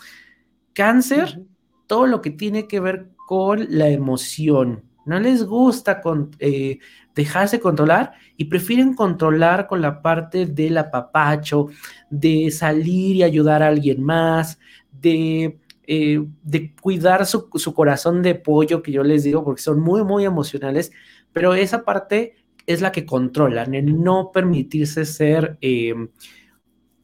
Cáncer, 0.72 1.42
todo 1.86 2.06
lo 2.06 2.22
que 2.22 2.30
tiene 2.30 2.66
que 2.66 2.80
ver 2.80 3.10
con 3.26 3.66
la 3.68 3.88
emoción. 3.88 4.84
No 5.04 5.20
les 5.20 5.44
gusta 5.44 6.00
con, 6.00 6.30
eh, 6.38 6.78
dejarse 7.14 7.60
controlar 7.60 8.12
y 8.36 8.46
prefieren 8.46 8.94
controlar 8.94 9.66
con 9.66 9.80
la 9.80 10.02
parte 10.02 10.46
del 10.46 10.78
apapacho, 10.78 11.68
de 12.10 12.50
salir 12.50 13.16
y 13.16 13.22
ayudar 13.22 13.62
a 13.62 13.68
alguien 13.68 14.02
más, 14.02 14.58
de, 14.92 15.58
eh, 15.86 16.24
de 16.42 16.74
cuidar 16.74 17.26
su, 17.26 17.48
corazón 17.48 18.22
de 18.22 18.34
pollo, 18.34 18.82
que 18.82 18.92
yo 18.92 19.02
les 19.02 19.22
digo, 19.24 19.44
porque 19.44 19.62
son 19.62 19.80
muy, 19.80 20.02
muy 20.02 20.24
emocionales, 20.24 20.90
pero 21.32 21.54
esa 21.54 21.84
parte 21.84 22.34
es 22.66 22.80
la 22.80 22.90
que 22.90 23.06
controlan, 23.06 23.74
el 23.74 24.02
no 24.02 24.32
permitirse 24.32 25.04
ser, 25.04 25.56
eh, 25.60 25.94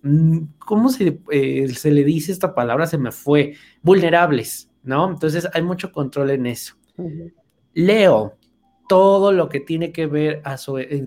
mm, 0.03 0.39
¿cómo 0.59 0.89
se, 0.89 1.21
eh, 1.31 1.69
se 1.69 1.91
le 1.93 2.03
dice 2.03 2.33
esta 2.33 2.55
palabra? 2.55 2.87
Se 2.87 2.99
me 2.99 3.13
fue, 3.13 3.55
vulnerables, 3.83 4.69
¿no? 4.83 5.09
Entonces 5.09 5.49
hay 5.53 5.63
mucho 5.63 5.93
control 5.93 6.31
en 6.31 6.47
eso. 6.47 6.75
Leo, 7.75 8.37
todo 8.89 9.33
lo 9.33 9.49
que 9.49 9.61
tiene 9.61 9.93
que 9.93 10.07
ver 10.07 10.43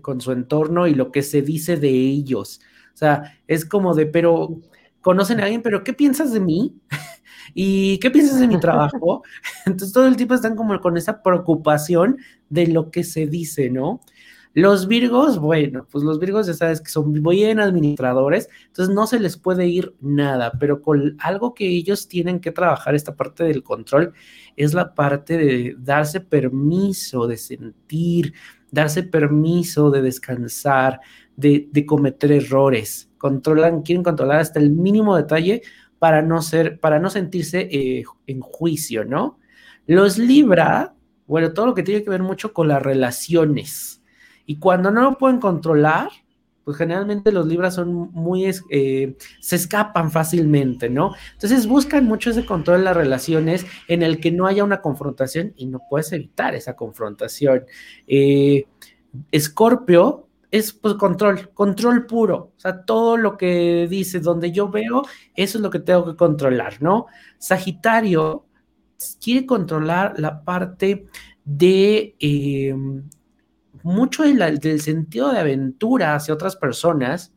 con 0.01 0.21
su 0.21 0.31
entorno 0.31 0.87
y 0.87 0.95
lo 0.95 1.11
que 1.11 1.21
se 1.21 1.41
dice 1.41 1.77
de 1.77 1.89
ellos. 1.89 2.61
O 2.93 2.97
sea, 2.97 3.37
es 3.47 3.65
como 3.65 3.93
de, 3.93 4.05
pero 4.05 4.61
conocen 5.01 5.39
a 5.39 5.43
alguien, 5.43 5.61
pero 5.61 5.83
¿qué 5.83 5.93
piensas 5.93 6.31
de 6.33 6.39
mí? 6.39 6.79
¿Y 7.53 7.97
qué 7.99 8.11
piensas 8.11 8.39
de 8.39 8.47
mi 8.47 8.59
trabajo? 8.59 9.23
Entonces 9.65 9.93
todo 9.93 10.07
el 10.07 10.15
tiempo 10.15 10.35
están 10.35 10.55
como 10.55 10.79
con 10.79 10.97
esa 10.97 11.21
preocupación 11.21 12.17
de 12.49 12.67
lo 12.67 12.91
que 12.91 13.03
se 13.03 13.27
dice, 13.27 13.69
¿no? 13.69 14.01
Los 14.55 14.87
Virgos, 14.87 15.37
bueno, 15.37 15.85
pues 15.91 16.05
los 16.05 16.17
Virgos 16.17 16.47
ya 16.47 16.53
sabes 16.53 16.79
que 16.79 16.89
son 16.89 17.11
bien 17.11 17.59
administradores, 17.59 18.47
entonces 18.67 18.95
no 18.95 19.05
se 19.05 19.19
les 19.19 19.35
puede 19.35 19.67
ir 19.67 19.93
nada, 19.99 20.53
pero 20.57 20.81
con 20.81 21.17
algo 21.19 21.53
que 21.53 21.67
ellos 21.67 22.07
tienen 22.07 22.39
que 22.39 22.53
trabajar, 22.53 22.95
esta 22.95 23.17
parte 23.17 23.43
del 23.43 23.63
control, 23.63 24.13
es 24.55 24.73
la 24.73 24.95
parte 24.95 25.37
de 25.37 25.75
darse 25.77 26.21
permiso 26.21 27.27
de 27.27 27.35
sentir, 27.35 28.33
darse 28.71 29.03
permiso 29.03 29.91
de 29.91 30.01
descansar, 30.01 31.01
de, 31.35 31.85
cometer 31.85 32.31
errores. 32.31 33.09
Controlan, 33.17 33.81
quieren 33.81 34.03
controlar 34.03 34.39
hasta 34.39 34.59
el 34.59 34.69
mínimo 34.69 35.17
detalle 35.17 35.63
para 35.99 36.21
no 36.21 36.41
ser, 36.41 36.79
para 36.79 36.99
no 36.99 37.09
sentirse 37.09 37.67
eh, 37.71 38.03
en 38.27 38.39
juicio, 38.41 39.05
¿no? 39.05 39.39
Los 39.87 40.17
Libra, 40.17 40.93
bueno, 41.27 41.53
todo 41.53 41.67
lo 41.67 41.75
que 41.75 41.83
tiene 41.83 42.03
que 42.03 42.09
ver 42.09 42.23
mucho 42.23 42.53
con 42.53 42.67
las 42.67 42.81
relaciones 42.81 44.01
y 44.45 44.57
cuando 44.57 44.91
no 44.91 45.01
lo 45.01 45.17
pueden 45.17 45.39
controlar, 45.39 46.09
pues 46.63 46.77
generalmente 46.77 47.31
los 47.31 47.45
libras 47.45 47.75
son 47.75 47.93
muy, 48.11 48.51
eh, 48.71 49.15
se 49.39 49.55
escapan 49.55 50.11
fácilmente, 50.11 50.89
¿no? 50.89 51.13
Entonces 51.33 51.67
buscan 51.67 52.05
mucho 52.05 52.31
ese 52.31 52.45
control 52.45 52.79
de 52.79 52.85
las 52.85 52.97
relaciones 52.97 53.65
en 53.87 54.01
el 54.01 54.19
que 54.19 54.31
no 54.31 54.47
haya 54.47 54.63
una 54.63 54.81
confrontación 54.81 55.53
y 55.55 55.67
no 55.67 55.81
puedes 55.87 56.11
evitar 56.11 56.55
esa 56.55 56.75
confrontación. 56.75 57.65
Escorpio 59.31 60.23
eh, 60.23 60.24
es 60.55 60.71
pues 60.71 60.93
control, 60.95 61.49
control 61.53 62.05
puro, 62.05 62.53
o 62.55 62.59
sea, 62.59 62.85
todo 62.85 63.17
lo 63.17 63.37
que 63.37 63.87
dice, 63.89 64.21
donde 64.21 64.53
yo 64.53 64.69
veo, 64.69 65.01
eso 65.35 65.57
es 65.57 65.61
lo 65.61 65.69
que 65.69 65.79
tengo 65.79 66.05
que 66.05 66.15
controlar, 66.15 66.81
¿no? 66.81 67.07
Sagitario 67.37 68.45
quiere 69.21 69.45
controlar 69.45 70.17
la 70.17 70.43
parte 70.45 71.07
de 71.43 72.15
em, 72.19 73.03
mucho 73.83 74.23
del 74.23 74.81
sentido 74.81 75.33
de 75.33 75.39
aventura 75.39 76.15
hacia 76.15 76.33
otras 76.33 76.55
personas, 76.55 77.33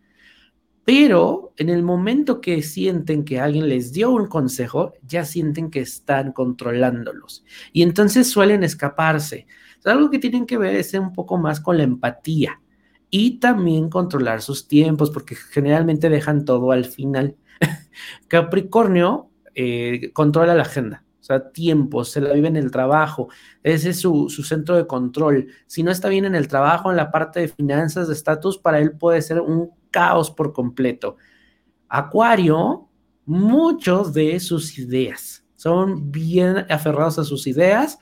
pero 0.85 1.53
en 1.57 1.71
el 1.71 1.83
momento 1.83 2.41
que 2.41 2.63
sienten 2.63 3.25
que 3.25 3.41
alguien 3.41 3.69
les 3.69 3.93
dio 3.93 4.11
un 4.11 4.29
consejo, 4.29 4.95
ya 5.03 5.25
sienten 5.25 5.71
que 5.71 5.81
están 5.81 6.33
controlándolos. 6.33 7.45
Y 7.73 7.83
entonces 7.83 8.31
suelen 8.31 8.63
escaparse. 8.63 9.47
algo 9.85 10.09
que 10.09 10.21
tienen 10.21 10.47
que 10.47 10.57
ver 10.57 10.77
es 10.77 10.95
un 10.95 11.13
poco 11.13 11.37
más 11.37 11.61
con 11.61 11.77
la 11.77 11.83
empatía 11.83 12.61
y 13.11 13.39
también 13.41 13.91
controlar 13.91 14.43
sus 14.43 14.69
tiempos, 14.69 15.11
porque 15.11 15.35
generalmente 15.35 16.11
dejan 16.11 16.45
todo 16.45 16.73
al 16.73 16.85
final. 16.85 17.37
Capricornio 18.29 19.31
eh, 19.55 20.11
controla 20.13 20.55
la 20.55 20.63
agenda 20.63 21.05
sea, 21.29 21.53
tiempo, 21.53 22.05
se 22.05 22.21
la 22.21 22.33
vive 22.33 22.49
en 22.49 22.57
el 22.57 22.71
trabajo, 22.71 23.29
ese 23.63 23.91
es 23.91 24.01
su, 24.01 24.29
centro 24.29 24.77
de 24.77 24.87
control. 24.87 25.49
Si 25.67 25.83
no 25.83 25.91
está 25.91 26.09
bien 26.09 26.25
en 26.25 26.35
el 26.35 26.49
trabajo, 26.49 26.91
en 26.91 26.97
la 26.97 27.11
parte 27.11 27.41
de 27.41 27.49
finanzas, 27.49 28.09
de 28.09 28.15
estatus, 28.15 28.59
para 28.59 28.81
él 28.81 28.93
puede 28.93 29.23
ser 29.23 29.41
un 29.41 29.71
caos 29.91 30.31
por 30.31 30.53
completo. 30.53 31.17
Acuario, 31.89 32.89
muchos 33.27 34.13
de 34.15 34.41
sus 34.41 34.79
ideas 34.79 35.45
son 35.57 36.11
bien 36.11 36.67
aferrados 36.71 37.19
a 37.19 37.25
sus 37.25 37.47
ideas. 37.47 37.99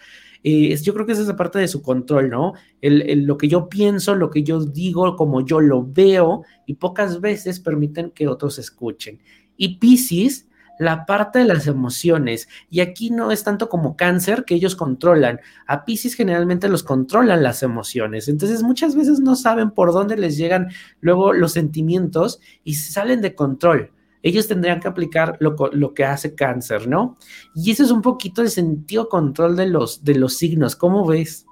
Eh, 0.49 0.77
yo 0.81 0.95
creo 0.95 1.05
que 1.05 1.11
esa 1.11 1.23
es 1.23 1.27
la 1.27 1.35
parte 1.35 1.59
de 1.59 1.67
su 1.67 1.83
control, 1.83 2.31
¿no? 2.31 2.53
lo 2.81 3.37
que 3.37 3.49
yo 3.49 3.69
pienso, 3.69 4.15
lo 4.15 4.31
que 4.31 4.45
yo 4.45 4.61
digo, 4.65 5.17
como 5.17 5.45
yo 5.45 5.61
lo 5.61 5.85
veo, 5.85 6.45
y 6.67 6.75
pocas 6.75 7.21
veces 7.21 7.59
permiten 7.59 8.13
que 8.13 8.29
otros 8.29 8.61
escuchen. 8.61 9.19
Y 9.57 9.79
Pisces 9.79 10.47
la 10.79 11.05
parte 11.05 11.41
de 11.41 11.47
las 11.47 11.67
emociones. 11.67 12.49
Y 12.71 12.79
aquí 12.79 13.11
no 13.11 13.33
es 13.33 13.43
tanto 13.43 13.69
como 13.69 13.97
cáncer 13.97 14.45
que 14.45 14.55
ellos 14.55 14.77
controlan. 14.77 15.41
A 15.67 15.85
Pisces 15.85 16.15
generalmente 16.15 16.69
los 16.69 16.85
controlan 16.85 17.43
las 17.43 17.65
emociones. 17.65 18.29
Entonces 18.29 18.63
muchas 18.63 18.95
veces 18.95 19.19
no 19.19 19.35
saben 19.35 19.73
por 19.73 19.93
dónde 19.93 20.17
les 20.17 20.37
llegan 20.37 20.69
luego 21.01 21.33
los 21.33 21.55
sentimientos 21.55 22.39
y 22.63 22.75
salen 22.75 23.21
de 23.21 23.35
control. 23.35 23.91
Ellos 24.27 24.49
tendrían 24.49 24.81
que 24.81 24.89
aplicar 24.89 25.37
lo, 25.39 25.95
que 25.95 26.05
hace 26.05 26.35
cáncer, 26.35 26.89
¿no? 26.89 27.17
Y 27.55 27.71
eso 27.71 27.85
es 27.85 27.93
un 27.93 28.03
poquito 28.03 28.43
el 28.43 28.51
sentido 28.51 29.09
control 29.09 29.55
de 29.55 29.67
los, 29.67 30.03
de 30.03 30.17
los 30.17 30.37
signos. 30.37 30.75
¿Cómo 30.75 31.07
ves? 31.07 31.47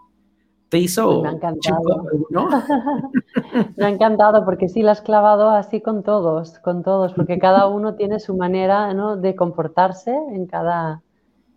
¿Te 0.70 0.78
hizo? 0.78 1.22
Me 1.22 1.28
ha 1.28 1.32
encantado. 1.34 2.04
¿no? 2.30 2.48
me 3.76 3.84
ha 3.86 3.88
encantado 3.88 4.44
porque 4.44 4.68
sí, 4.68 4.82
la 4.82 4.90
has 4.90 5.02
clavado 5.02 5.50
así 5.50 5.80
con 5.80 6.02
todos, 6.02 6.58
con 6.58 6.82
todos, 6.82 7.12
porque 7.12 7.38
cada 7.38 7.68
uno 7.68 7.94
tiene 7.94 8.18
su 8.18 8.36
manera 8.36 8.92
de 9.18 9.36
comportarse 9.36 10.10
en 10.10 10.46
cada, 10.46 11.00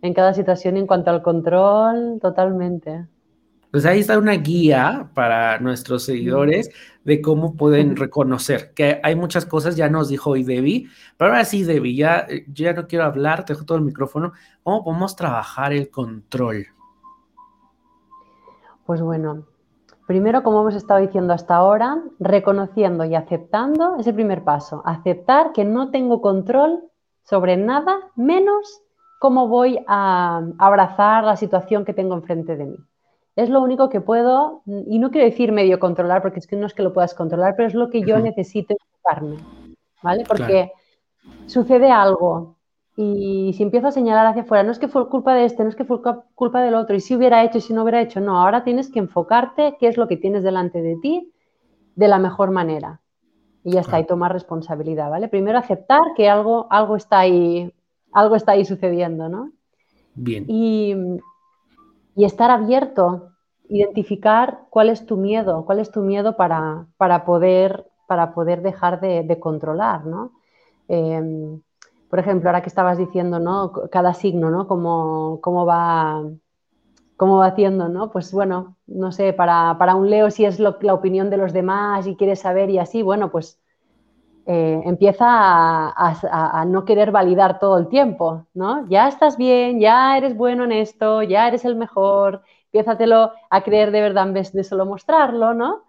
en 0.02 0.14
cada 0.14 0.34
situación 0.34 0.76
en 0.76 0.86
cuanto 0.86 1.10
al 1.10 1.22
control, 1.22 2.20
totalmente. 2.22 3.08
Pues 3.70 3.84
ahí 3.84 4.00
está 4.00 4.18
una 4.18 4.32
guía 4.32 5.10
para 5.12 5.58
nuestros 5.58 6.04
seguidores 6.04 6.70
de 7.04 7.20
cómo 7.20 7.54
pueden 7.54 7.96
reconocer 7.96 8.72
que 8.72 8.98
hay 9.02 9.14
muchas 9.14 9.44
cosas, 9.44 9.76
ya 9.76 9.90
nos 9.90 10.08
dijo 10.08 10.30
hoy 10.30 10.42
Debbie, 10.42 10.88
pero 11.18 11.30
ahora 11.30 11.44
sí, 11.44 11.64
Debbie, 11.64 11.94
ya, 11.94 12.26
ya 12.52 12.72
no 12.72 12.86
quiero 12.86 13.04
hablar, 13.04 13.44
te 13.44 13.52
dejo 13.52 13.66
todo 13.66 13.76
el 13.76 13.84
micrófono. 13.84 14.32
¿Cómo 14.62 14.84
podemos 14.84 15.16
trabajar 15.16 15.74
el 15.74 15.90
control? 15.90 16.66
Pues 18.86 19.02
bueno, 19.02 19.44
primero, 20.06 20.42
como 20.42 20.62
hemos 20.62 20.74
estado 20.74 21.00
diciendo 21.00 21.34
hasta 21.34 21.56
ahora, 21.56 22.02
reconociendo 22.18 23.04
y 23.04 23.14
aceptando 23.14 23.96
es 23.98 24.06
el 24.06 24.14
primer 24.14 24.44
paso. 24.44 24.80
Aceptar 24.86 25.52
que 25.52 25.66
no 25.66 25.90
tengo 25.90 26.22
control 26.22 26.84
sobre 27.22 27.58
nada, 27.58 27.98
menos 28.16 28.80
cómo 29.18 29.46
voy 29.48 29.78
a 29.86 30.42
abrazar 30.58 31.24
la 31.24 31.36
situación 31.36 31.84
que 31.84 31.92
tengo 31.92 32.14
enfrente 32.14 32.56
de 32.56 32.64
mí. 32.64 32.76
Es 33.38 33.48
lo 33.48 33.62
único 33.62 33.88
que 33.88 34.00
puedo, 34.00 34.62
y 34.66 34.98
no 34.98 35.12
quiero 35.12 35.24
decir 35.24 35.52
medio 35.52 35.78
controlar, 35.78 36.22
porque 36.22 36.40
es 36.40 36.48
que 36.48 36.56
no 36.56 36.66
es 36.66 36.74
que 36.74 36.82
lo 36.82 36.92
puedas 36.92 37.14
controlar, 37.14 37.54
pero 37.56 37.68
es 37.68 37.74
lo 37.74 37.88
que 37.88 38.02
yo 38.02 38.18
necesito 38.18 38.74
enfocarme, 38.74 39.36
¿vale? 40.02 40.24
Porque 40.26 40.72
sucede 41.46 41.88
algo, 41.88 42.56
y 42.96 43.52
si 43.56 43.62
empiezo 43.62 43.86
a 43.86 43.92
señalar 43.92 44.26
hacia 44.26 44.42
afuera, 44.42 44.64
no 44.64 44.72
es 44.72 44.80
que 44.80 44.88
fue 44.88 45.08
culpa 45.08 45.36
de 45.36 45.44
este, 45.44 45.62
no 45.62 45.68
es 45.68 45.76
que 45.76 45.84
fue 45.84 46.00
culpa 46.34 46.60
del 46.62 46.74
otro, 46.74 46.96
y 46.96 47.00
si 47.00 47.14
hubiera 47.14 47.44
hecho, 47.44 47.58
y 47.58 47.60
si 47.60 47.72
no 47.72 47.82
hubiera 47.82 48.02
hecho, 48.02 48.20
no, 48.20 48.40
ahora 48.40 48.64
tienes 48.64 48.90
que 48.90 48.98
enfocarte 48.98 49.76
qué 49.78 49.86
es 49.86 49.96
lo 49.96 50.08
que 50.08 50.16
tienes 50.16 50.42
delante 50.42 50.82
de 50.82 50.96
ti 50.96 51.32
de 51.94 52.08
la 52.08 52.18
mejor 52.18 52.50
manera. 52.50 53.00
Y 53.62 53.74
ya 53.74 53.82
está, 53.82 54.00
y 54.00 54.06
tomar 54.06 54.32
responsabilidad, 54.32 55.10
¿vale? 55.10 55.28
Primero 55.28 55.58
aceptar 55.58 56.00
que 56.16 56.28
algo, 56.28 56.66
algo 56.70 56.96
está 56.96 57.20
ahí, 57.20 57.72
algo 58.12 58.34
está 58.34 58.52
ahí 58.52 58.64
sucediendo, 58.64 59.28
¿no? 59.28 59.52
Bien. 60.16 60.44
Y, 60.48 60.96
estar 62.24 62.50
abierto, 62.50 63.30
identificar 63.68 64.60
cuál 64.70 64.88
es 64.88 65.06
tu 65.06 65.16
miedo, 65.16 65.64
cuál 65.64 65.78
es 65.78 65.90
tu 65.90 66.00
miedo 66.00 66.36
para, 66.36 66.86
para, 66.96 67.24
poder, 67.24 67.86
para 68.06 68.34
poder 68.34 68.62
dejar 68.62 69.00
de, 69.00 69.38
controlar, 69.40 70.06
¿no? 70.06 70.32
Em, 70.88 71.60
por 72.08 72.18
ejemplo, 72.18 72.48
ahora 72.48 72.62
que 72.62 72.68
estabas 72.68 72.98
diciendo, 72.98 73.38
¿no? 73.38 73.72
Cada 73.90 74.14
signo, 74.14 74.50
¿no? 74.50 74.66
Cómo, 74.66 75.40
cómo 75.42 75.66
va, 75.66 76.24
cómo 77.16 77.36
va 77.36 77.46
haciendo, 77.46 77.88
¿no? 77.88 78.10
Pues 78.10 78.32
bueno, 78.32 78.76
no 78.86 79.12
sé, 79.12 79.32
para, 79.32 79.94
un 79.94 80.08
Leo 80.08 80.30
si 80.30 80.44
es 80.44 80.58
la 80.60 80.94
opinión 80.94 81.30
de 81.30 81.36
los 81.36 81.52
demás 81.52 82.06
y 82.06 82.16
quieres 82.16 82.40
saber 82.40 82.70
y 82.70 82.78
así, 82.78 83.02
bueno, 83.02 83.30
pues 83.30 83.60
eh, 84.48 84.82
empieza 84.84 85.26
a, 85.28 86.64
no 86.66 86.84
querer 86.84 87.12
validar 87.12 87.60
todo 87.60 87.78
el 87.78 87.86
tiempo, 87.86 88.46
¿no? 88.54 88.88
Ya 88.88 89.06
estás 89.06 89.36
bien, 89.36 89.78
ya 89.78 90.16
eres 90.16 90.36
bueno 90.36 90.64
en 90.64 90.72
esto, 90.72 91.22
ya 91.22 91.46
eres 91.46 91.64
el 91.64 91.76
mejor, 91.76 92.42
empiézatelo 92.72 93.30
a 93.50 93.62
creer 93.62 93.92
de 93.92 94.00
verdad 94.00 94.26
en 94.26 94.34
vez 94.34 94.52
de 94.52 94.64
solo 94.64 94.86
mostrarlo, 94.86 95.54
¿no? 95.54 95.84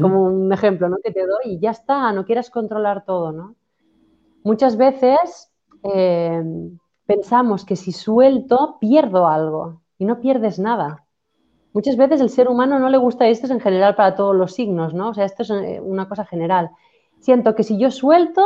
Como 0.00 0.24
un 0.24 0.52
ejemplo, 0.52 0.88
¿no? 0.88 0.96
Que 1.02 1.10
te 1.10 1.26
doy 1.26 1.54
y 1.56 1.58
ya 1.58 1.72
está, 1.72 2.12
no 2.12 2.24
quieras 2.24 2.50
controlar 2.50 3.04
todo, 3.04 3.32
¿no? 3.32 3.56
Muchas 4.42 4.76
veces 4.76 5.50
Em, 5.84 6.78
pensamos 7.04 7.66
que 7.66 7.76
si 7.76 7.92
suelto 7.92 8.78
pierdo 8.80 9.28
algo 9.28 9.82
y 9.98 10.06
no 10.06 10.18
pierdes 10.20 10.58
nada. 10.58 11.04
Muchas 11.74 11.96
veces 11.96 12.20
el 12.22 12.30
ser 12.30 12.48
humano 12.48 12.78
no 12.78 12.88
le 12.88 12.96
gusta 12.96 13.28
esto 13.28 13.46
es 13.46 13.52
en 13.52 13.60
general 13.60 13.94
para 13.94 14.14
todos 14.14 14.34
los 14.34 14.54
signos, 14.54 14.94
¿no? 14.94 15.10
O 15.10 15.14
sea, 15.14 15.26
esto 15.26 15.42
es 15.42 15.50
eh, 15.50 15.80
una 15.82 16.08
cosa 16.08 16.24
general. 16.24 16.70
Siento 17.24 17.54
que 17.54 17.62
si 17.62 17.78
yo 17.78 17.90
suelto 17.90 18.42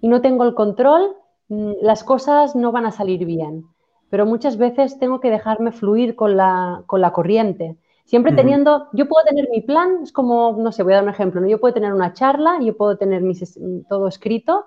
y 0.00 0.08
no 0.08 0.20
tengo 0.20 0.42
el 0.42 0.56
control, 0.56 1.14
mm, 1.48 1.74
las 1.80 2.02
cosas 2.02 2.56
no 2.56 2.72
van 2.72 2.84
a 2.84 2.90
salir 2.90 3.24
bien. 3.24 3.66
Pero 4.08 4.26
muchas 4.26 4.56
veces 4.56 4.98
tengo 4.98 5.20
que 5.20 5.30
dejarme 5.30 5.70
fluir 5.70 6.16
con 6.16 6.36
la, 6.36 6.82
con 6.86 7.00
la 7.00 7.12
corriente. 7.12 7.76
Siempre 8.04 8.32
teniendo, 8.32 8.88
yo 8.94 9.06
puedo 9.06 9.24
tener 9.24 9.48
mi 9.52 9.60
plan, 9.60 10.00
es 10.02 10.10
como, 10.10 10.56
no 10.58 10.72
sé, 10.72 10.82
voy 10.82 10.94
a 10.94 10.96
dar 10.96 11.04
un 11.04 11.10
ejemplo, 11.10 11.40
¿no? 11.40 11.46
yo 11.46 11.60
puedo 11.60 11.72
tener 11.72 11.92
una 11.92 12.12
charla, 12.12 12.58
yo 12.60 12.76
puedo 12.76 12.98
tener 12.98 13.22
mis, 13.22 13.56
todo 13.88 14.08
escrito, 14.08 14.64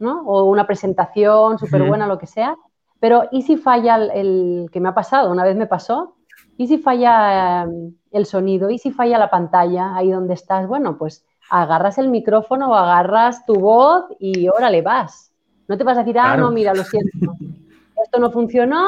o 0.00 0.44
una 0.44 0.66
presentación 0.66 1.58
súper 1.58 1.86
buena, 1.86 2.06
lo 2.06 2.16
que 2.18 2.26
sea. 2.26 2.56
Pero, 2.98 3.24
¿y 3.30 3.42
si 3.42 3.58
falla 3.58 3.96
el, 3.96 4.70
que 4.72 4.80
me 4.80 4.88
ha 4.88 4.94
pasado? 4.94 5.30
Una 5.30 5.44
vez 5.44 5.54
me 5.54 5.66
pasó. 5.66 6.16
¿Y 6.56 6.66
si 6.66 6.78
falla 6.78 7.64
em, 7.64 7.94
el 8.10 8.24
sonido? 8.24 8.70
¿Y 8.70 8.78
si 8.78 8.90
falla 8.90 9.18
la 9.18 9.28
pantalla 9.28 9.94
ahí 9.94 10.10
donde 10.10 10.32
estás? 10.32 10.66
Bueno, 10.66 10.96
pues 10.96 11.26
agarras 11.50 11.98
el 11.98 12.08
micrófono 12.08 12.70
o 12.70 12.74
agarras 12.74 13.44
tu 13.46 13.54
voz 13.54 14.06
y 14.18 14.48
órale, 14.48 14.82
vas. 14.82 15.32
No 15.68 15.76
te 15.76 15.84
vas 15.84 15.96
a 15.96 16.00
decir, 16.00 16.18
ah, 16.18 16.36
no, 16.36 16.50
mira, 16.50 16.74
lo 16.74 16.84
siento. 16.84 17.10
Esto 18.04 18.18
no 18.18 18.30
funcionó, 18.30 18.86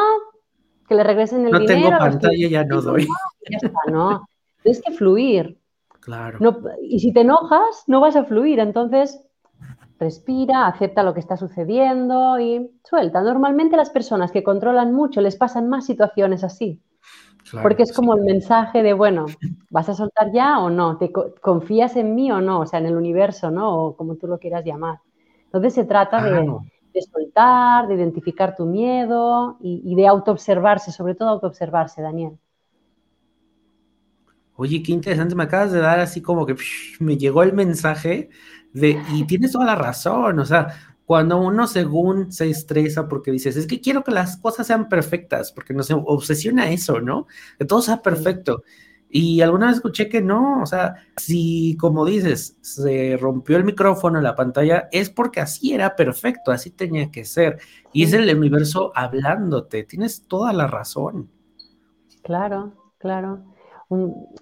que 0.89 0.95
le 0.95 1.05
regresen 1.05 1.47
el 1.47 1.53
dinero. 1.59 1.81
No 1.81 1.89
tengo 1.89 1.99
pantalla, 1.99 2.49
ya 2.49 2.65
no 2.65 2.81
doy. 2.81 3.07
Ya 3.51 3.57
está, 3.57 3.79
no. 3.91 4.29
Tienes 4.63 4.83
que 4.83 4.93
fluir. 4.93 5.59
Claro. 6.01 6.39
y 6.83 7.01
si 7.01 7.13
te 7.13 7.21
enojas, 7.21 7.85
no 7.87 8.01
vas 8.01 8.17
a 8.17 8.25
fluir. 8.25 8.61
Entonces, 8.61 9.21
respira, 9.99 10.67
acepta 10.67 11.03
lo 11.03 11.13
que 11.13 11.21
está 11.21 11.37
sucediendo 11.37 12.39
y 12.39 12.71
suelta. 12.85 13.21
Normalmente 13.21 13.77
las 13.77 13.91
personas 13.91 14.33
que 14.33 14.43
controlan 14.43 14.95
mucho 14.95 15.21
les 15.21 15.37
pasan 15.37 15.69
más 15.69 15.85
situaciones 15.85 16.45
así. 16.45 16.81
Porque 17.63 17.83
es 17.83 17.93
como 17.93 18.15
el 18.17 18.23
mensaje 18.23 18.83
de, 18.83 18.93
bueno, 18.93 19.27
¿vas 19.71 19.89
a 19.89 19.95
soltar 19.95 20.33
ya 20.33 20.59
o 20.59 20.71
no? 20.71 20.99
¿Te 20.99 21.11
confías 21.41 21.97
en 21.97 22.15
mí 22.15 22.31
o 22.31 22.41
no? 22.41 22.61
O 22.61 22.67
sea, 22.67 22.81
en 22.81 22.87
el 22.87 22.97
universo, 22.97 23.51
¿no? 23.51 23.87
O 23.87 23.97
como 23.97 24.17
tú 24.17 24.27
lo 24.27 24.39
quieras 24.39 24.65
llamar. 24.65 25.01
Entonces 25.45 25.75
se 25.75 25.85
trata 25.85 26.23
de, 26.23 27.03
soltar, 27.03 27.89
de 27.89 27.95
identificar 27.95 28.55
tu 28.55 28.67
miedo 28.67 29.57
y, 29.61 29.83
y 29.85 29.95
de 29.95 30.07
autoobservarse, 30.07 30.93
sobre 30.93 31.15
todo 31.15 31.31
autoobservarse, 31.31 32.03
Daniel. 32.03 32.39
Oye, 34.61 34.83
qué 34.83 34.91
interesante, 34.91 35.37
me 35.37 35.45
acabas 35.45 35.71
de 35.71 35.79
dar 35.79 36.01
así 36.01 36.21
como 36.21 36.45
que 36.45 36.57
me 36.99 37.17
llegó 37.17 37.45
el 37.45 37.53
mensaje 37.53 38.29
y 38.75 39.25
tienes 39.25 39.53
toda 39.53 39.65
la 39.65 39.77
razón, 39.77 40.39
o 40.39 40.45
sea, 40.45 40.69
cuando 41.09 41.39
uno 41.39 41.67
según 41.67 42.31
se 42.33 42.51
estresa 42.51 43.09
porque 43.09 43.33
dices, 43.33 43.57
es 43.57 43.67
que 43.67 43.81
quiero 43.81 44.05
que 44.05 44.11
las 44.11 44.37
cosas 44.37 44.67
sean 44.67 44.91
perfectas, 44.91 45.53
porque 45.53 45.73
nos 45.73 45.91
obsesiona 45.91 46.71
eso, 46.71 47.01
¿no? 47.01 47.27
Que 47.59 47.65
todo 47.65 47.81
sea 47.81 48.03
perfecto. 48.03 48.63
Y 49.09 49.41
alguna 49.41 49.69
vez 49.69 49.77
escuché 49.77 50.11
que 50.11 50.21
no, 50.21 50.61
o 50.61 50.67
sea, 50.67 50.97
si 51.17 51.79
como 51.81 52.05
dices, 52.05 52.59
se 52.61 53.17
rompió 53.17 53.57
el 53.57 53.65
micrófono 53.65 54.21
la 54.21 54.35
pantalla, 54.35 54.91
es 54.93 55.09
porque 55.09 55.41
así 55.41 55.73
era 55.73 55.97
perfecto, 55.97 56.53
así 56.53 56.73
tenía 56.73 57.11
que 57.11 57.25
ser. 57.25 57.59
Y 57.91 58.03
es 58.03 58.13
el 58.13 58.37
universo 58.37 58.93
hablándote, 58.95 59.85
tienes 59.85 60.27
toda 60.29 60.53
la 60.53 60.67
razón. 60.67 61.31
Claro, 62.23 62.75
claro 62.99 63.47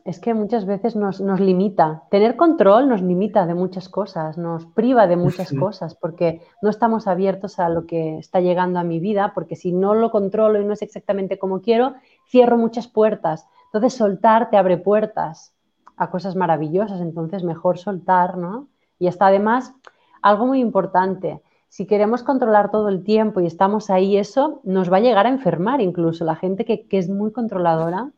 es 0.04 0.18
que 0.18 0.34
muchas 0.34 0.66
veces 0.66 0.96
nos, 0.96 1.20
limita. 1.20 2.02
Tener 2.10 2.34
control 2.36 2.88
nos 2.88 3.00
limita 3.00 3.46
de 3.46 3.54
muchas 3.54 3.88
cosas, 3.88 4.36
nos 4.36 4.66
priva 4.66 5.06
de 5.06 5.16
muchas 5.16 5.52
cosas, 5.52 5.94
porque 5.94 6.40
no 6.62 6.70
estamos 6.70 7.06
abiertos 7.06 7.60
a 7.60 7.68
lo 7.68 7.86
que 7.86 8.18
está 8.18 8.40
llegando 8.40 8.80
a 8.80 8.84
mi 8.84 8.98
vida, 8.98 9.32
porque 9.34 9.54
si 9.54 9.72
no 9.72 9.94
lo 9.94 10.10
controlo 10.10 10.60
y 10.60 10.64
no 10.64 10.72
es 10.72 10.82
exactamente 10.82 11.38
como 11.38 11.60
quiero, 11.60 11.94
cierro 12.28 12.58
muchas 12.58 12.88
puertas. 12.88 13.46
Entonces 13.66 13.94
soltar 13.94 14.50
te 14.50 14.56
abre 14.56 14.78
puertas 14.78 15.54
a 15.96 16.10
cosas 16.10 16.34
maravillosas, 16.34 17.00
entonces 17.00 17.44
mejor 17.44 17.78
soltar, 17.78 18.36
¿no? 18.38 18.68
Y 18.98 19.06
está 19.06 19.28
además 19.28 19.74
algo 20.22 20.46
muy 20.46 20.60
importante. 20.60 21.40
Si 21.68 21.86
queremos 21.86 22.24
controlar 22.24 22.72
todo 22.72 22.88
el 22.88 23.04
tiempo 23.04 23.40
y 23.40 23.46
estamos 23.46 23.90
ahí, 23.90 24.16
eso 24.16 24.60
nos 24.64 24.90
va 24.90 24.96
a 24.96 25.00
llegar 25.00 25.26
a 25.26 25.30
enfermar 25.30 25.80
incluso. 25.80 26.24
La 26.24 26.34
gente 26.34 26.64
que, 26.64 26.88
que 26.88 26.98
es 26.98 27.08
muy 27.08 27.30
controladora 27.30 28.10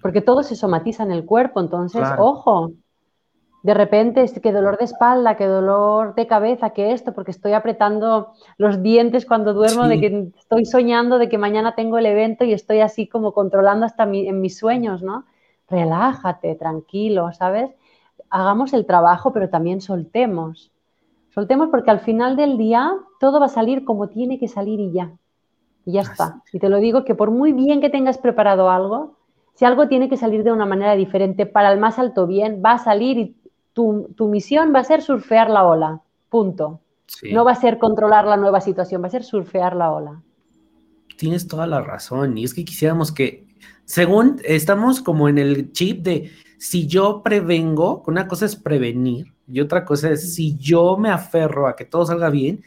porque 0.00 0.20
todo 0.20 0.42
se 0.42 0.56
somatiza 0.56 1.02
en 1.02 1.12
el 1.12 1.24
cuerpo, 1.24 1.60
entonces, 1.60 2.02
ojo, 2.18 2.72
de 3.62 3.72
repente, 3.72 4.26
qué 4.42 4.52
dolor 4.52 4.76
de 4.76 4.84
espalda, 4.84 5.36
qué 5.36 5.46
dolor 5.46 6.14
de 6.14 6.26
cabeza, 6.26 6.70
qué 6.70 6.92
esto, 6.92 7.14
porque 7.14 7.30
estoy 7.30 7.54
apretando 7.54 8.34
los 8.58 8.82
dientes 8.82 9.24
cuando 9.24 9.54
duermo, 9.54 9.88
de 9.88 10.00
que 10.00 10.28
estoy 10.38 10.66
soñando 10.66 11.18
de 11.18 11.30
que 11.30 11.38
mañana 11.38 11.74
tengo 11.74 11.96
el 11.96 12.04
evento 12.04 12.44
y 12.44 12.52
estoy 12.52 12.80
así 12.80 13.06
como 13.08 13.32
controlando 13.32 13.86
hasta 13.86 14.04
en 14.04 14.40
mis 14.42 14.58
sueños, 14.58 15.02
¿no? 15.02 15.24
Relájate, 15.68 16.54
tranquilo, 16.56 17.32
¿sabes? 17.32 17.70
Hagamos 18.28 18.74
el 18.74 18.84
trabajo, 18.84 19.32
pero 19.32 19.48
también 19.48 19.80
soltemos. 19.80 20.70
Soltemos 21.30 21.68
porque 21.70 21.90
al 21.90 22.00
final 22.00 22.36
del 22.36 22.58
día 22.58 22.92
todo 23.18 23.40
va 23.40 23.46
a 23.46 23.48
salir 23.48 23.86
como 23.86 24.08
tiene 24.08 24.38
que 24.38 24.46
salir 24.46 24.78
y 24.78 24.92
ya. 24.92 25.10
Y 25.86 25.92
ya 25.92 26.02
está. 26.02 26.42
Y 26.52 26.58
te 26.58 26.68
lo 26.68 26.76
digo 26.78 27.04
que 27.04 27.14
por 27.14 27.30
muy 27.30 27.52
bien 27.52 27.80
que 27.80 27.88
tengas 27.88 28.18
preparado 28.18 28.68
algo, 28.68 29.16
si 29.54 29.64
algo 29.64 29.88
tiene 29.88 30.08
que 30.08 30.16
salir 30.16 30.42
de 30.42 30.52
una 30.52 30.66
manera 30.66 30.96
diferente 30.96 31.46
para 31.46 31.72
el 31.72 31.78
más 31.78 31.98
alto 31.98 32.26
bien, 32.26 32.60
va 32.64 32.72
a 32.72 32.78
salir 32.78 33.18
y 33.18 33.36
tu, 33.72 34.28
misión 34.28 34.72
va 34.74 34.80
a 34.80 34.84
ser 34.84 35.02
surfear 35.02 35.50
la 35.50 35.64
ola. 35.64 36.00
Punto. 36.28 36.80
No 37.30 37.44
va 37.44 37.52
a 37.52 37.56
ser 37.56 37.78
controlar 37.78 38.24
la 38.24 38.36
nueva 38.36 38.60
situación, 38.60 39.02
va 39.02 39.08
a 39.08 39.10
ser 39.10 39.24
surfear 39.24 39.76
la 39.76 39.92
ola. 39.92 40.22
Tienes 41.16 41.46
toda 41.46 41.66
la 41.66 41.80
razón. 41.80 42.36
Y 42.38 42.44
es 42.44 42.54
que 42.54 42.64
quisiéramos 42.64 43.12
que 43.12 43.46
según 43.84 44.40
estamos 44.44 45.00
como 45.00 45.28
en 45.28 45.38
el 45.38 45.72
chip 45.72 46.02
de 46.02 46.30
si 46.58 46.86
yo 46.86 47.22
prevengo, 47.22 48.02
una 48.06 48.26
cosa 48.26 48.46
es 48.46 48.56
prevenir 48.56 49.34
y 49.46 49.60
otra 49.60 49.84
cosa 49.84 50.10
es 50.10 50.34
si 50.34 50.56
yo 50.56 50.96
me 50.96 51.10
aferro 51.10 51.68
a 51.68 51.76
que 51.76 51.84
todo 51.84 52.06
salga 52.06 52.30
bien, 52.30 52.64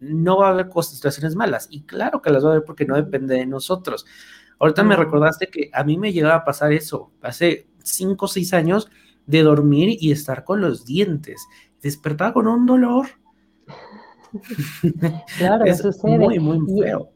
no 0.00 0.38
va 0.38 0.48
a 0.48 0.50
haber 0.50 0.70
situaciones 0.82 1.36
malas. 1.36 1.68
Y 1.70 1.82
claro 1.82 2.22
que 2.22 2.30
las 2.30 2.44
va 2.44 2.48
a 2.48 2.52
haber 2.52 2.64
porque 2.64 2.86
no 2.86 2.96
depende 2.96 3.36
de 3.36 3.46
nosotros. 3.46 4.06
Ahorita 4.58 4.82
me 4.82 4.96
recordaste 4.96 5.48
que 5.48 5.70
a 5.72 5.84
mí 5.84 5.98
me 5.98 6.12
llegaba 6.12 6.36
a 6.36 6.44
pasar 6.44 6.72
eso 6.72 7.10
hace 7.22 7.66
cinco 7.82 8.26
o 8.26 8.28
seis 8.28 8.54
años 8.54 8.88
de 9.26 9.42
dormir 9.42 9.96
y 10.00 10.12
estar 10.12 10.44
con 10.44 10.60
los 10.60 10.84
dientes. 10.84 11.46
Despertaba 11.82 12.32
con 12.32 12.46
un 12.46 12.66
dolor. 12.66 13.06
Claro, 15.38 15.64
es 15.66 15.78
sucede. 15.78 16.18
Muy, 16.18 16.38
muy 16.38 16.82
feo. 16.82 17.10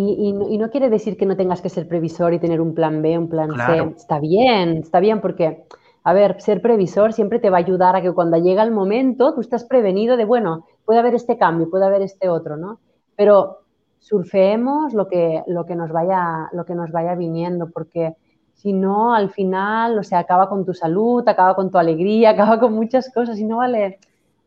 Y, 0.00 0.58
no, 0.58 0.70
quiere 0.70 0.90
decir 0.90 1.16
que 1.16 1.26
no 1.26 1.36
tengas 1.36 1.60
que 1.60 1.68
ser 1.68 1.88
previsor 1.88 2.32
y 2.32 2.38
tener 2.38 2.60
un 2.60 2.72
plan 2.72 3.02
B, 3.02 3.18
un 3.18 3.28
plan 3.28 3.50
C. 3.50 3.94
Está 3.96 4.20
bien, 4.20 4.76
está 4.76 5.00
bien 5.00 5.20
porque, 5.20 5.64
a 6.04 6.12
ver, 6.12 6.40
ser 6.40 6.62
previsor 6.62 7.12
siempre 7.12 7.40
te 7.40 7.50
va 7.50 7.56
a 7.56 7.60
ayudar 7.60 7.96
a 7.96 8.02
que 8.02 8.12
cuando 8.12 8.36
llega 8.36 8.62
el 8.62 8.70
momento 8.70 9.34
tú 9.34 9.40
estás 9.40 9.64
prevenido 9.64 10.16
de, 10.16 10.24
bueno, 10.24 10.66
puede 10.84 11.00
haber 11.00 11.16
este 11.16 11.36
cambio, 11.36 11.68
puede 11.68 11.86
haber 11.86 12.02
este 12.02 12.28
otro, 12.28 12.56
¿no? 12.56 12.78
Pero 13.16 13.62
surfeemos 13.98 14.94
lo 14.94 15.08
que, 15.08 15.42
lo 15.46 15.66
que, 15.66 15.74
nos, 15.74 15.90
vaya, 15.90 16.48
lo 16.52 16.64
que 16.64 16.74
nos 16.74 16.90
vaya 16.90 17.14
viniendo, 17.14 17.70
porque 17.70 18.14
si 18.54 18.72
no, 18.72 19.14
al 19.14 19.30
final, 19.30 19.98
o 19.98 20.02
sea, 20.02 20.20
acaba 20.20 20.48
con 20.48 20.64
tu 20.64 20.74
salud, 20.74 21.26
acaba 21.28 21.54
con 21.54 21.70
tu 21.70 21.78
alegría, 21.78 22.30
acaba 22.30 22.58
con 22.58 22.72
muchas 22.72 23.12
cosas 23.12 23.38
y 23.38 23.44
no 23.44 23.58
vale, 23.58 23.98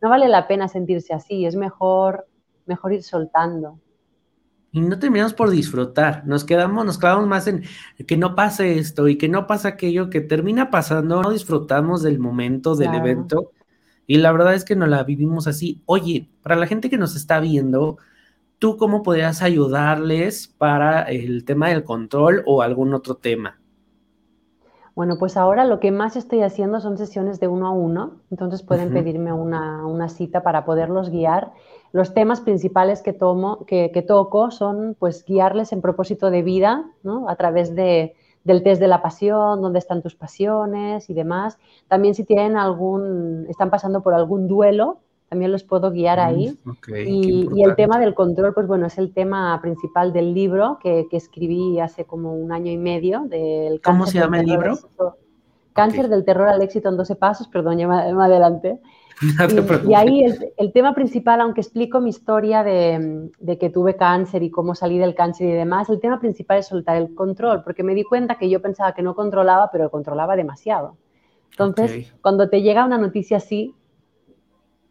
no 0.02 0.10
vale 0.10 0.28
la 0.28 0.48
pena 0.48 0.68
sentirse 0.68 1.14
así, 1.14 1.46
es 1.46 1.56
mejor, 1.56 2.28
mejor 2.66 2.94
ir 2.94 3.04
soltando. 3.04 3.80
Y 4.74 4.80
no 4.80 4.98
terminamos 5.00 5.34
por 5.34 5.50
disfrutar, 5.50 6.26
nos 6.26 6.46
quedamos, 6.46 6.86
nos 6.86 6.98
clavamos 6.98 7.28
más 7.28 7.46
en 7.48 7.64
que 8.08 8.16
no 8.16 8.36
pase 8.36 8.80
esto 8.80 9.10
y 9.10 9.18
que 9.18 9.28
no 9.28 9.46
pasa 9.46 9.70
aquello 9.70 10.10
que 10.10 10.22
termina 10.22 10.70
pasando, 10.70 11.22
no 11.22 11.32
disfrutamos 11.32 12.02
del 12.02 12.20
momento, 12.20 12.76
del 12.76 12.94
evento, 12.94 13.52
y 14.08 14.18
la 14.18 14.32
verdad 14.32 14.54
es 14.54 14.64
que 14.64 14.78
no 14.78 14.88
la 14.88 15.04
vivimos 15.04 15.48
así. 15.48 15.82
Oye, 15.86 16.30
para 16.42 16.56
la 16.56 16.68
gente 16.68 16.90
que 16.90 16.98
nos 16.98 17.18
está 17.18 17.42
viendo, 17.42 17.98
¿tú 18.62 18.78
cómo 18.78 19.02
podrías 19.02 19.42
ayudarles 19.42 20.48
para 20.48 21.02
el 21.02 21.46
tema 21.46 21.70
del 21.70 21.84
control 21.84 22.44
o 22.46 22.62
algún 22.62 22.94
otro 22.94 23.16
tema? 23.16 23.60
Bueno, 24.94 25.18
pues 25.18 25.36
ahora 25.36 25.66
lo 25.66 25.80
que 25.80 25.92
más 25.92 26.16
estoy 26.16 26.44
haciendo 26.44 26.80
son 26.80 26.96
sesiones 27.00 27.40
de 27.40 27.48
uno 27.48 27.66
a 27.66 27.72
uno, 27.72 28.20
entonces 28.30 28.62
pueden 28.62 28.94
pedirme 28.94 29.34
una, 29.34 29.88
una, 29.88 30.10
cita 30.10 30.44
para 30.44 30.64
poderlos 30.64 31.10
guiar 31.10 31.54
los 31.92 32.14
temas 32.14 32.40
principales 32.40 33.02
que, 33.02 33.14
tomo, 33.14 33.66
que, 33.66 34.06
toco 34.08 34.52
son 34.52 34.96
pues 35.00 35.26
guiarles 35.26 35.72
en 35.74 35.82
propósito 35.82 36.30
de 36.30 36.44
vida, 36.44 36.86
¿no? 37.02 37.30
A 37.30 37.38
través 37.38 37.74
de, 37.74 38.14
del 38.44 38.62
test 38.62 38.80
de 38.80 38.88
la 38.88 39.02
pasión, 39.02 39.62
dónde 39.62 39.80
están 39.80 40.04
tus 40.04 40.14
pasiones 40.14 41.10
y 41.10 41.16
demás. 41.16 41.58
También 41.88 42.14
si 42.14 42.26
tienen 42.26 42.58
algún, 42.58 43.48
están 43.50 43.72
pasando 43.72 44.04
por 44.04 44.14
algún 44.14 44.48
duelo, 44.48 45.00
también 45.32 45.54
los 45.54 45.64
puedo 45.64 45.92
guiar 45.92 46.18
mm, 46.18 46.22
ahí. 46.22 46.60
y, 47.08 47.64
el 47.64 47.74
tema 47.78 47.98
del 48.00 48.14
control, 48.14 48.54
pues 48.54 48.68
bueno, 48.68 48.88
es 48.88 48.98
el 48.98 49.14
tema 49.14 49.58
principal 49.62 50.12
del 50.12 50.34
libro 50.34 50.78
que, 50.84 51.08
escribí 51.10 51.80
hace 51.80 52.04
como 52.04 52.36
un 52.36 52.52
año 52.52 52.70
y 52.70 52.78
medio. 52.78 53.22
Del 53.30 53.80
¿Cómo 53.82 54.06
se 54.06 54.20
llama 54.20 54.42
el 54.42 54.48
libro? 54.48 54.78
Cáncer 55.72 56.10
del 56.10 56.26
terror 56.26 56.50
al 56.50 56.62
éxito 56.62 56.90
en 56.90 56.98
12 56.98 57.16
pasos, 57.16 57.48
perdón, 57.48 57.78
ya 57.78 57.88
más 57.88 58.12
adelante. 58.26 58.82
y, 59.88 59.94
ahí 59.94 60.26
el, 60.58 60.74
tema 60.74 60.94
principal, 60.94 61.40
aunque 61.40 61.62
explico 61.62 62.02
mi 62.02 62.10
historia 62.10 62.62
de, 62.62 63.32
que 63.58 63.70
tuve 63.70 63.96
cáncer 63.96 64.44
y 64.44 64.52
cómo 64.52 64.76
salí 64.76 64.98
del 64.98 65.16
cáncer 65.16 65.48
y 65.48 65.54
demás, 65.54 65.90
el 65.90 66.02
tema 66.02 66.20
principal 66.20 66.58
es 66.58 66.68
soltar 66.68 66.98
el 66.98 67.16
control, 67.16 67.64
porque 67.64 67.84
me 67.84 67.96
di 67.96 68.04
cuenta 68.04 68.36
que 68.36 68.50
yo 68.50 68.62
pensaba 68.62 68.94
que 68.94 69.02
no 69.02 69.16
controlaba, 69.16 69.70
pero 69.72 69.90
controlaba 69.90 70.36
demasiado. 70.36 70.98
Entonces, 71.52 72.14
cuando 72.22 72.50
te 72.50 72.62
llega 72.62 72.84
una 72.84 72.98
noticia 72.98 73.38
así, 73.38 73.76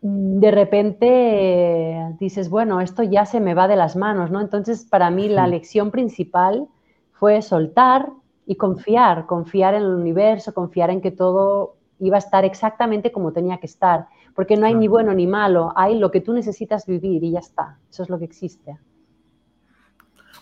de 0.02 0.50
repente 0.50 2.14
dices, 2.18 2.48
bueno, 2.48 2.80
esto 2.80 3.02
ya 3.02 3.26
se 3.26 3.40
me 3.40 3.54
va 3.54 3.68
de 3.68 3.76
las 3.76 3.96
manos, 3.96 4.30
¿no? 4.30 4.40
Entonces, 4.40 4.84
para 4.84 5.10
mí 5.10 5.28
la 5.28 5.46
lección 5.46 5.90
principal 5.90 6.66
fue 7.12 7.42
soltar 7.42 8.10
y 8.46 8.56
confiar, 8.56 9.26
confiar 9.26 9.74
en 9.74 9.82
el 9.82 9.94
universo, 9.94 10.54
confiar 10.54 10.90
en 10.90 11.00
que 11.00 11.10
todo 11.10 11.76
iba 11.98 12.16
a 12.16 12.18
estar 12.18 12.44
exactamente 12.44 13.12
como 13.12 13.32
tenía 13.32 13.58
que 13.58 13.66
estar 13.66 14.06
porque 14.34 14.56
no 14.56 14.66
hay 14.66 14.74
ni 14.74 14.88
bueno 14.88 15.12
ni 15.14 15.26
malo, 15.26 15.72
hay 15.76 15.98
lo 15.98 16.10
que 16.10 16.20
tú 16.20 16.32
necesitas 16.32 16.86
vivir 16.86 17.22
y 17.24 17.32
ya 17.32 17.40
está, 17.40 17.78
eso 17.90 18.02
es 18.02 18.08
lo 18.08 18.18
que 18.18 18.24
existe. 18.24 18.78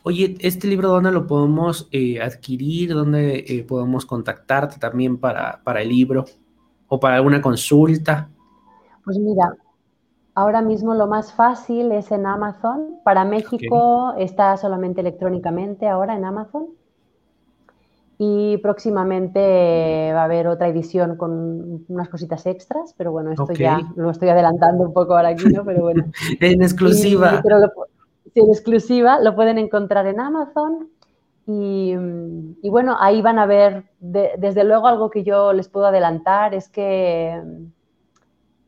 Oye, 0.05 0.37
¿este 0.41 0.69
libro 0.69 0.89
dónde 0.89 1.11
lo 1.11 1.27
podemos 1.27 1.89
eh, 1.91 2.21
adquirir? 2.21 2.95
¿Dónde 2.95 3.45
eh, 3.47 3.65
podemos 3.65 4.07
contactarte 4.07 4.79
también 4.79 5.19
para, 5.19 5.61
para 5.65 5.83
el 5.83 5.89
libro 5.89 6.25
o 6.87 7.01
para 7.01 7.17
alguna 7.17 7.43
consulta? 7.43 8.31
Pues 9.09 9.19
mira, 9.21 9.57
ahora 10.35 10.61
mismo 10.61 10.93
lo 10.95 11.07
más 11.07 11.33
fácil 11.33 11.93
es 11.93 12.13
en 12.13 12.27
Amazon. 12.27 13.01
Para 13.05 13.25
México 13.25 14.13
está 14.19 14.55
solamente 14.59 15.01
electrónicamente 15.01 15.89
ahora 15.89 16.15
en 16.15 16.27
Amazon 16.27 16.67
y 18.19 18.59
próximamente 18.59 20.13
va 20.13 20.21
a 20.21 20.25
haber 20.25 20.47
otra 20.47 20.69
edición 20.69 21.17
con 21.17 21.87
unas 21.89 22.11
cositas 22.11 22.45
extras, 22.45 22.95
pero 22.99 23.13
bueno, 23.13 23.33
esto 23.33 23.51
ya 23.55 23.81
lo 23.97 24.11
estoy 24.11 24.29
adelantando 24.29 24.85
un 24.85 24.93
poco 24.93 25.17
ahora 25.17 25.29
aquí, 25.29 25.49
¿no? 25.49 25.65
Pero 25.65 25.81
bueno. 25.81 26.05
en 26.41 26.61
exclusiva. 26.61 27.43
sí, 28.35 28.41
en 28.41 28.51
exclusiva, 28.51 29.21
lo 29.21 29.35
pueden 29.35 29.57
encontrar 29.57 30.07
en 30.07 30.21
Amazon. 30.21 30.91
Y, 31.47 31.97
bueno, 32.69 32.99
ahí 33.01 33.23
van 33.23 33.39
a 33.39 33.47
ver, 33.47 33.85
desde 34.01 34.65
luego 34.65 34.87
algo 34.87 35.09
que 35.09 35.25
yo 35.25 35.55
les 35.55 35.71
puedo 35.71 35.87
adelantar 35.87 36.53
es 36.53 36.69
que 36.69 37.43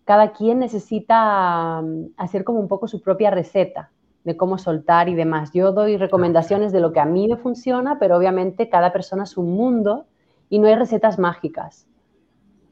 cada 0.05 0.33
quien 0.33 0.59
necesita 0.59 1.83
hacer 2.17 2.45
como 2.45 2.61
un 2.61 2.69
poco 2.69 2.89
su 2.89 3.01
propia 3.01 3.31
receta 3.31 3.91
de 4.25 4.37
cómo 4.37 4.59
soltar 4.59 5.09
y 5.09 5.15
demás. 5.15 5.51
Yo 5.53 5.73
doy 5.73 5.97
recomendaciones 5.97 6.73
de 6.73 6.81
lo 6.81 6.93
que 6.93 7.01
a 7.01 7.07
mí 7.07 7.29
me 7.29 7.37
funciona, 7.37 7.99
pero 7.99 8.17
obviamente 8.17 8.69
cada 8.69 8.93
persona 8.93 9.25
es 9.25 9.37
un 9.37 9.53
mundo 9.53 10.07
y 10.49 10.59
no 10.59 10.69
hay 10.69 10.75
recetas 10.75 11.19
mágicas. 11.19 11.87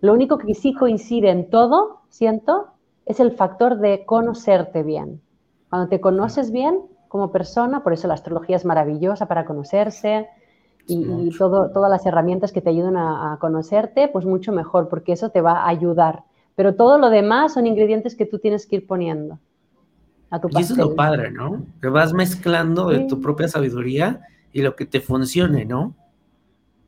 Lo 0.00 0.12
único 0.12 0.38
que 0.38 0.54
sí 0.54 0.74
coincide 0.74 1.30
en 1.30 1.48
todo, 1.50 2.02
siento, 2.08 2.68
es 3.06 3.20
el 3.20 3.32
factor 3.32 3.78
de 3.78 4.04
conocerte 4.04 4.82
bien. 4.82 5.20
Cuando 5.70 5.88
te 5.88 6.00
conoces 6.00 6.52
bien 6.52 6.80
como 7.08 7.32
persona, 7.32 7.82
por 7.82 7.92
eso 7.92 8.06
la 8.06 8.14
astrología 8.14 8.56
es 8.56 8.64
maravillosa 8.64 9.26
para 9.26 9.44
conocerse 9.44 10.28
y, 10.86 11.36
todo, 11.36 11.70
todas 11.70 11.90
las 11.90 12.06
herramientas 12.06 12.52
que 12.52 12.62
te 12.62 12.70
ayudan 12.70 12.96
a, 12.96 13.34
a 13.34 13.38
conocerte, 13.38 14.08
pues 14.08 14.24
mucho 14.24 14.52
mejor, 14.52 14.88
porque 14.88 15.12
eso 15.12 15.30
te 15.30 15.40
va 15.40 15.52
a 15.52 15.68
ayudar. 15.68 16.24
Pero 16.58 16.74
todo 16.74 16.98
lo 16.98 17.08
demás 17.08 17.54
son 17.54 17.68
ingredientes 17.68 18.16
que 18.16 18.26
tú 18.26 18.40
tienes 18.40 18.66
que 18.66 18.74
ir 18.74 18.86
poniendo. 18.88 19.38
Y 20.50 20.60
eso 20.60 20.72
es 20.72 20.76
lo 20.76 20.96
padre, 20.96 21.30
¿no? 21.30 21.62
Que 21.80 21.86
vas 21.86 22.12
mezclando 22.12 22.88
de 22.88 23.06
tu 23.06 23.20
propia 23.20 23.46
sabiduría 23.46 24.22
y 24.52 24.62
lo 24.62 24.74
que 24.74 24.84
te 24.84 24.98
funcione, 24.98 25.64
¿no? 25.64 25.94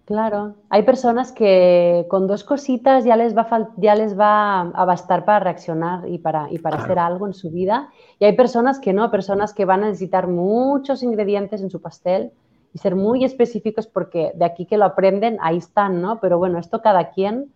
Claro, 0.07 0.57
hay 0.71 0.83
personas 0.83 1.31
que 1.31 2.05
con 2.11 2.27
dos 2.27 2.43
cositas 2.43 3.05
ya 3.05 3.15
les 3.15 3.37
va 3.37 3.43
a, 3.43 3.69
ya 3.77 3.95
les 3.95 4.19
va 4.19 4.63
a 4.63 4.85
bastar 4.85 5.25
para 5.25 5.39
reaccionar 5.39 6.09
y 6.09 6.19
para, 6.19 6.49
y 6.51 6.59
para 6.59 6.79
hacer 6.79 6.99
algo 6.99 7.29
en 7.29 7.33
su 7.33 7.53
vida. 7.53 7.91
Y 8.19 8.25
hay 8.25 8.35
personas 8.35 8.81
que 8.81 8.93
no, 8.93 9.09
personas 9.13 9.55
que 9.55 9.67
van 9.67 9.85
a 9.85 9.87
necesitar 9.87 10.27
muchos 10.27 11.05
ingredientes 11.05 11.63
en 11.63 11.71
su 11.71 11.81
pastel 11.81 12.33
y 12.75 12.79
ser 12.79 12.97
muy 12.97 13.25
específicos 13.25 13.87
porque 13.87 14.33
de 14.35 14.47
aquí 14.47 14.67
que 14.67 14.79
lo 14.79 14.85
aprenden, 14.85 15.39
ahí 15.41 15.59
están, 15.59 16.03
¿no? 16.03 16.19
Pero 16.19 16.39
bueno, 16.39 16.59
esto 16.59 16.83
cada 16.83 17.11
quien 17.11 17.53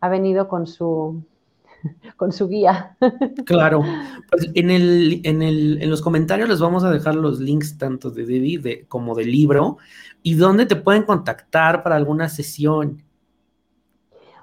ha 0.00 0.08
venido 0.08 0.48
con 0.48 0.66
su, 0.66 1.22
con 2.16 2.32
su 2.32 2.48
guía. 2.48 2.96
Claro. 3.44 3.82
Pues 4.30 4.50
en, 4.54 4.70
el, 4.70 5.20
en, 5.24 5.42
el, 5.42 5.82
en 5.82 5.90
los 5.90 6.02
comentarios 6.02 6.48
les 6.48 6.60
vamos 6.60 6.84
a 6.84 6.90
dejar 6.90 7.14
los 7.14 7.40
links 7.40 7.78
tanto 7.78 8.10
de 8.10 8.24
Debbie 8.24 8.58
de, 8.58 8.86
como 8.86 9.14
del 9.14 9.30
libro 9.30 9.78
y 10.22 10.34
dónde 10.34 10.66
te 10.66 10.76
pueden 10.76 11.02
contactar 11.02 11.82
para 11.82 11.96
alguna 11.96 12.28
sesión. 12.28 13.02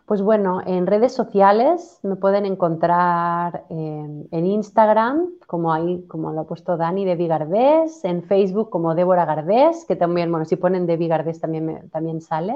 Pues 0.10 0.23
bueno, 0.23 0.62
en 0.65 0.88
redes 0.88 1.13
sociales 1.13 1.99
me 2.02 2.15
pueden 2.15 2.47
encontrar 2.47 3.65
en, 3.69 4.28
Instagram, 4.32 5.28
como 5.45 5.71
ahí, 5.71 6.04
como 6.08 6.32
lo 6.32 6.41
ha 6.41 6.47
puesto 6.47 6.78
Dani, 6.78 7.06
Debbie 7.06 7.28
Gardés, 7.28 8.04
en 8.04 8.23
Facebook 8.23 8.71
como 8.71 8.95
Débora 8.95 9.25
Gardés, 9.25 9.86
que 9.86 9.95
también, 9.95 10.32
bueno, 10.32 10.45
si 10.45 10.56
ponen 10.56 10.88
Debbie 10.88 11.10
Gardés 11.10 11.39
también, 11.39 11.91
también 11.91 12.21
sale. 12.21 12.56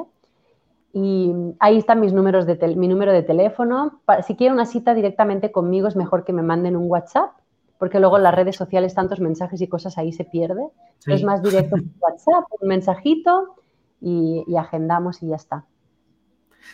Y 0.96 1.34
ahí 1.60 1.78
están 1.78 2.00
mis 2.00 2.14
números 2.14 2.46
de 2.46 2.56
mi 2.76 2.88
número 2.88 3.12
de 3.12 3.24
teléfono. 3.24 4.00
si 4.26 4.36
quieren 4.36 4.54
una 4.54 4.68
cita 4.68 4.94
directamente 4.94 5.52
conmigo, 5.52 5.88
es 5.88 5.96
mejor 5.96 6.24
que 6.24 6.34
me 6.34 6.44
manden 6.44 6.76
un 6.76 6.90
WhatsApp, 6.90 7.32
porque 7.80 8.00
luego 8.00 8.18
en 8.18 8.24
las 8.24 8.36
redes 8.36 8.56
sociales 8.56 8.94
tantos 8.94 9.20
mensajes 9.20 9.60
y 9.62 9.68
cosas 9.68 9.98
ahí 9.98 10.14
se 10.14 10.24
pierde. 10.24 10.68
Es 11.08 11.24
más 11.24 11.42
directo 11.42 11.78
WhatsApp, 12.00 12.46
un 12.62 12.68
mensajito 12.68 13.56
y, 14.00 14.46
agendamos 14.56 15.24
y 15.24 15.30
ya 15.30 15.36
está. 15.36 15.66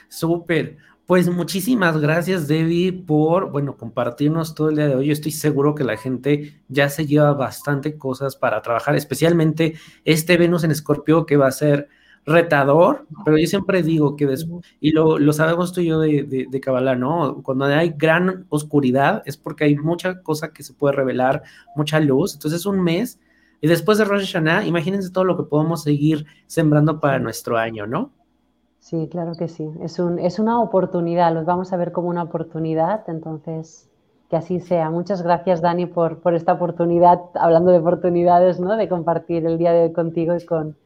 Súper. 0.09 0.77
Pues 1.05 1.27
muchísimas 1.29 1.97
gracias, 1.97 2.47
Debbie, 2.47 2.91
por, 2.91 3.51
bueno, 3.51 3.77
compartirnos 3.77 4.53
todo 4.53 4.69
el 4.69 4.75
día 4.75 4.87
de 4.87 4.95
hoy. 4.95 5.07
Yo 5.07 5.13
estoy 5.13 5.31
seguro 5.31 5.73
que 5.73 5.83
la 5.83 5.97
gente 5.97 6.61
ya 6.67 6.89
se 6.89 7.07
lleva 7.07 7.33
bastante 7.33 7.97
cosas 7.97 8.35
para 8.35 8.61
trabajar, 8.61 8.95
especialmente 8.95 9.75
este 10.05 10.37
Venus 10.37 10.65
en 10.65 10.71
Escorpio 10.71 11.25
que 11.25 11.37
va 11.37 11.47
a 11.47 11.51
ser 11.51 11.89
retador, 12.25 13.05
pero 13.25 13.37
yo 13.37 13.47
siempre 13.47 13.81
digo 13.83 14.15
que 14.15 14.25
después, 14.25 14.65
y 14.79 14.91
lo, 14.91 15.17
lo, 15.17 15.33
sabemos 15.33 15.73
tú 15.73 15.81
y 15.81 15.87
yo 15.87 15.99
de, 15.99 16.23
de, 16.23 16.47
de 16.49 16.59
Kabbalah, 16.61 16.95
¿no? 16.95 17.41
Cuando 17.43 17.65
hay 17.65 17.93
gran 17.97 18.45
oscuridad 18.49 19.23
es 19.25 19.37
porque 19.37 19.63
hay 19.63 19.75
mucha 19.75 20.21
cosa 20.21 20.53
que 20.53 20.63
se 20.63 20.73
puede 20.73 20.95
revelar, 20.95 21.43
mucha 21.75 21.99
luz. 21.99 22.35
Entonces, 22.35 22.65
un 22.65 22.81
mes, 22.81 23.19
y 23.61 23.67
después 23.67 23.97
de 23.97 24.05
Rosh 24.05 24.31
Hashanah, 24.31 24.65
imagínense 24.65 25.11
todo 25.11 25.23
lo 25.23 25.37
que 25.37 25.43
podemos 25.43 25.83
seguir 25.83 26.25
sembrando 26.47 26.99
para 26.99 27.19
nuestro 27.19 27.57
año, 27.57 27.87
¿no? 27.87 28.11
Sí, 28.79 29.07
claro 29.11 29.33
que 29.37 29.47
sí. 29.47 29.69
Es, 29.81 29.99
un, 29.99 30.19
es 30.19 30.39
una 30.39 30.61
oportunidad, 30.61 31.33
los 31.33 31.45
vamos 31.45 31.73
a 31.73 31.77
ver 31.77 31.91
como 31.91 32.09
una 32.09 32.23
oportunidad, 32.23 33.09
entonces 33.09 33.89
que 34.29 34.37
así 34.37 34.59
sea. 34.59 34.89
Muchas 34.89 35.23
gracias, 35.23 35.61
Dani, 35.61 35.87
por, 35.87 36.19
por 36.19 36.35
esta 36.35 36.53
oportunidad, 36.53 37.19
hablando 37.35 37.71
de 37.71 37.79
oportunidades, 37.79 38.59
¿no? 38.59 38.77
De 38.77 38.87
compartir 38.87 39.45
el 39.45 39.57
día 39.57 39.73
de 39.73 39.83
hoy 39.83 39.93
contigo 39.93 40.35
y 40.35 40.45
con, 40.45 40.77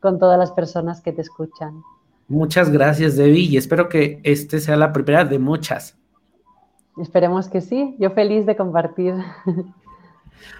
con 0.00 0.18
todas 0.18 0.38
las 0.38 0.52
personas 0.52 1.00
que 1.00 1.12
te 1.12 1.22
escuchan. 1.22 1.82
Muchas 2.28 2.70
gracias, 2.70 3.16
Debbie, 3.16 3.48
y 3.48 3.56
espero 3.56 3.88
que 3.88 4.20
este 4.22 4.60
sea 4.60 4.76
la 4.76 4.92
primera 4.92 5.24
de 5.24 5.38
muchas. 5.38 5.98
Esperemos 6.98 7.48
que 7.48 7.60
sí. 7.60 7.96
Yo 7.98 8.10
feliz 8.10 8.46
de 8.46 8.56
compartir. 8.56 9.14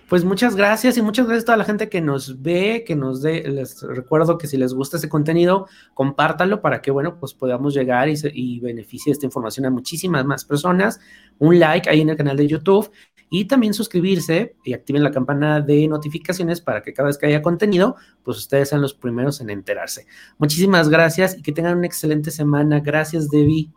Pues 0.09 0.25
muchas 0.25 0.57
gracias 0.57 0.99
y 0.99 1.03
muchas 1.03 1.27
gracias 1.27 1.45
a 1.45 1.47
toda 1.47 1.57
la 1.59 1.65
gente 1.65 1.89
que 1.89 2.01
nos 2.01 2.43
ve, 2.43 2.85
que 2.87 2.97
nos 2.97 3.23
dé, 3.23 3.49
les 3.49 3.81
recuerdo 3.81 4.37
que 4.39 4.47
si 4.47 4.57
les 4.57 4.75
gusta 4.75 4.97
este 4.97 5.09
contenido, 5.09 5.69
compártanlo 5.95 6.61
para 6.61 6.83
que, 6.83 6.91
bueno, 6.91 7.19
pues 7.19 7.33
podamos 7.33 7.75
llegar 7.75 8.09
y, 8.09 8.15
y 8.35 8.61
beneficie 8.61 9.13
esta 9.13 9.25
información 9.25 9.67
a 9.67 9.71
muchísimas 9.71 10.25
más 10.25 10.45
personas. 10.45 11.01
Un 11.39 11.59
like 11.61 11.89
ahí 11.89 12.01
en 12.01 12.11
el 12.11 12.17
canal 12.17 12.37
de 12.37 12.49
YouTube 12.49 12.91
y 13.31 13.47
también 13.47 13.73
suscribirse 13.73 14.57
y 14.65 14.75
activen 14.75 15.05
la 15.05 15.13
campana 15.13 15.61
de 15.61 15.87
notificaciones 15.87 16.61
para 16.61 16.83
que 16.83 16.93
cada 16.93 17.07
vez 17.07 17.17
que 17.17 17.27
haya 17.27 17.41
contenido, 17.41 17.97
pues 18.25 18.37
ustedes 18.37 18.69
sean 18.69 18.83
los 18.83 18.93
primeros 18.93 19.41
en 19.41 19.51
enterarse. 19.51 20.07
Muchísimas 20.37 20.89
gracias 20.89 21.39
y 21.39 21.43
que 21.43 21.53
tengan 21.53 21.79
una 21.79 21.87
excelente 21.87 22.33
semana. 22.33 22.81
Gracias, 22.81 23.31
Debbie. 23.31 23.73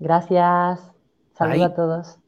Gracias. 0.00 0.80
Saludos 1.34 1.66
a 1.66 1.74
todos. 1.74 2.21